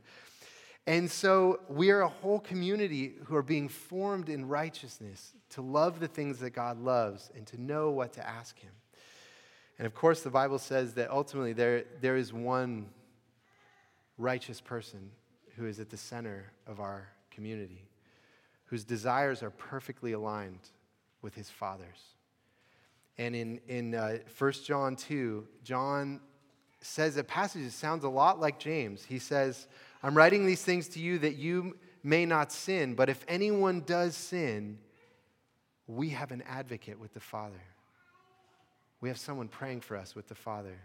And 0.88 1.10
so 1.10 1.60
we 1.68 1.90
are 1.90 2.00
a 2.00 2.08
whole 2.08 2.40
community 2.40 3.12
who 3.26 3.36
are 3.36 3.42
being 3.42 3.68
formed 3.68 4.30
in 4.30 4.48
righteousness 4.48 5.34
to 5.50 5.60
love 5.60 6.00
the 6.00 6.08
things 6.08 6.38
that 6.38 6.50
God 6.50 6.80
loves 6.80 7.30
and 7.36 7.46
to 7.48 7.60
know 7.60 7.90
what 7.90 8.14
to 8.14 8.26
ask 8.26 8.58
Him. 8.58 8.72
And 9.78 9.86
of 9.86 9.94
course, 9.94 10.22
the 10.22 10.30
Bible 10.30 10.58
says 10.58 10.94
that 10.94 11.10
ultimately 11.10 11.52
there, 11.52 11.84
there 12.00 12.16
is 12.16 12.32
one 12.32 12.86
righteous 14.16 14.60
person 14.60 15.10
who 15.56 15.66
is 15.66 15.78
at 15.78 15.90
the 15.90 15.96
center 15.96 16.52
of 16.66 16.80
our 16.80 17.08
community, 17.30 17.84
whose 18.66 18.84
desires 18.84 19.42
are 19.42 19.50
perfectly 19.50 20.12
aligned 20.12 20.70
with 21.22 21.34
his 21.34 21.48
Father's. 21.48 22.14
And 23.16 23.34
in, 23.34 23.60
in 23.68 23.94
uh, 23.94 24.18
1 24.36 24.52
John 24.64 24.96
2, 24.96 25.46
John 25.64 26.20
says 26.80 27.16
a 27.16 27.24
passage 27.24 27.64
that 27.64 27.72
sounds 27.72 28.04
a 28.04 28.08
lot 28.08 28.40
like 28.40 28.58
James. 28.58 29.04
He 29.04 29.18
says, 29.18 29.66
I'm 30.02 30.16
writing 30.16 30.46
these 30.46 30.62
things 30.62 30.88
to 30.90 31.00
you 31.00 31.18
that 31.18 31.36
you 31.36 31.76
may 32.04 32.24
not 32.24 32.52
sin, 32.52 32.94
but 32.94 33.08
if 33.08 33.24
anyone 33.26 33.80
does 33.80 34.16
sin, 34.16 34.78
we 35.88 36.10
have 36.10 36.30
an 36.30 36.42
advocate 36.42 37.00
with 37.00 37.14
the 37.14 37.20
Father. 37.20 37.60
We 39.00 39.08
have 39.08 39.18
someone 39.18 39.48
praying 39.48 39.82
for 39.82 39.96
us 39.96 40.14
with 40.14 40.28
the 40.28 40.34
Father 40.34 40.76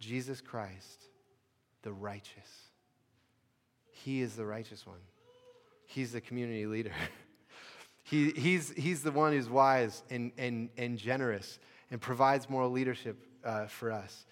Jesus 0.00 0.40
Christ, 0.40 1.06
the 1.82 1.92
righteous. 1.92 2.68
He 3.90 4.20
is 4.22 4.36
the 4.36 4.46
righteous 4.46 4.86
one, 4.86 5.00
He's 5.86 6.12
the 6.12 6.20
community 6.20 6.66
leader. 6.66 6.92
he, 8.04 8.30
he's, 8.30 8.70
he's 8.70 9.02
the 9.02 9.12
one 9.12 9.32
who's 9.32 9.48
wise 9.48 10.02
and, 10.10 10.32
and, 10.38 10.70
and 10.76 10.98
generous 10.98 11.58
and 11.90 12.00
provides 12.00 12.48
moral 12.48 12.70
leadership 12.70 13.16
uh, 13.44 13.66
for 13.66 13.92
us. 13.92 14.26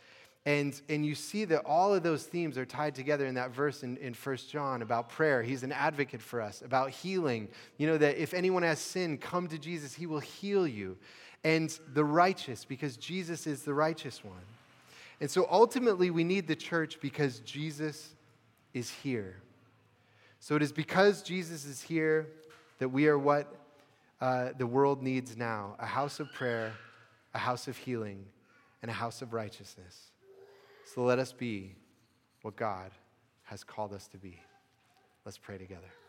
And, 0.44 0.80
and 0.88 1.04
you 1.04 1.16
see 1.16 1.44
that 1.46 1.62
all 1.64 1.92
of 1.92 2.04
those 2.04 2.22
themes 2.22 2.56
are 2.56 2.64
tied 2.64 2.94
together 2.94 3.26
in 3.26 3.34
that 3.34 3.50
verse 3.50 3.82
in, 3.82 3.96
in 3.96 4.14
1 4.14 4.36
John 4.48 4.80
about 4.80 5.08
prayer. 5.08 5.42
He's 5.42 5.64
an 5.64 5.72
advocate 5.72 6.22
for 6.22 6.40
us, 6.40 6.62
about 6.62 6.90
healing. 6.90 7.48
You 7.78 7.88
know, 7.88 7.98
that 7.98 8.16
if 8.16 8.32
anyone 8.32 8.62
has 8.62 8.78
sin, 8.78 9.18
come 9.18 9.48
to 9.48 9.58
Jesus, 9.58 9.92
he 9.92 10.06
will 10.06 10.20
heal 10.20 10.66
you. 10.66 10.96
And 11.46 11.78
the 11.94 12.04
righteous, 12.04 12.64
because 12.64 12.96
Jesus 12.96 13.46
is 13.46 13.62
the 13.62 13.72
righteous 13.72 14.24
one. 14.24 14.34
And 15.20 15.30
so 15.30 15.46
ultimately, 15.48 16.10
we 16.10 16.24
need 16.24 16.48
the 16.48 16.56
church 16.56 16.98
because 17.00 17.38
Jesus 17.38 18.16
is 18.74 18.90
here. 18.90 19.36
So 20.40 20.56
it 20.56 20.62
is 20.62 20.72
because 20.72 21.22
Jesus 21.22 21.64
is 21.64 21.80
here 21.80 22.26
that 22.80 22.88
we 22.88 23.06
are 23.06 23.16
what 23.16 23.54
uh, 24.20 24.48
the 24.58 24.66
world 24.66 25.04
needs 25.04 25.36
now 25.36 25.76
a 25.78 25.86
house 25.86 26.18
of 26.18 26.32
prayer, 26.32 26.72
a 27.32 27.38
house 27.38 27.68
of 27.68 27.76
healing, 27.76 28.24
and 28.82 28.90
a 28.90 28.94
house 28.94 29.22
of 29.22 29.32
righteousness. 29.32 30.10
So 30.84 31.04
let 31.04 31.20
us 31.20 31.32
be 31.32 31.76
what 32.42 32.56
God 32.56 32.90
has 33.44 33.62
called 33.62 33.92
us 33.92 34.08
to 34.08 34.18
be. 34.18 34.40
Let's 35.24 35.38
pray 35.38 35.58
together. 35.58 36.05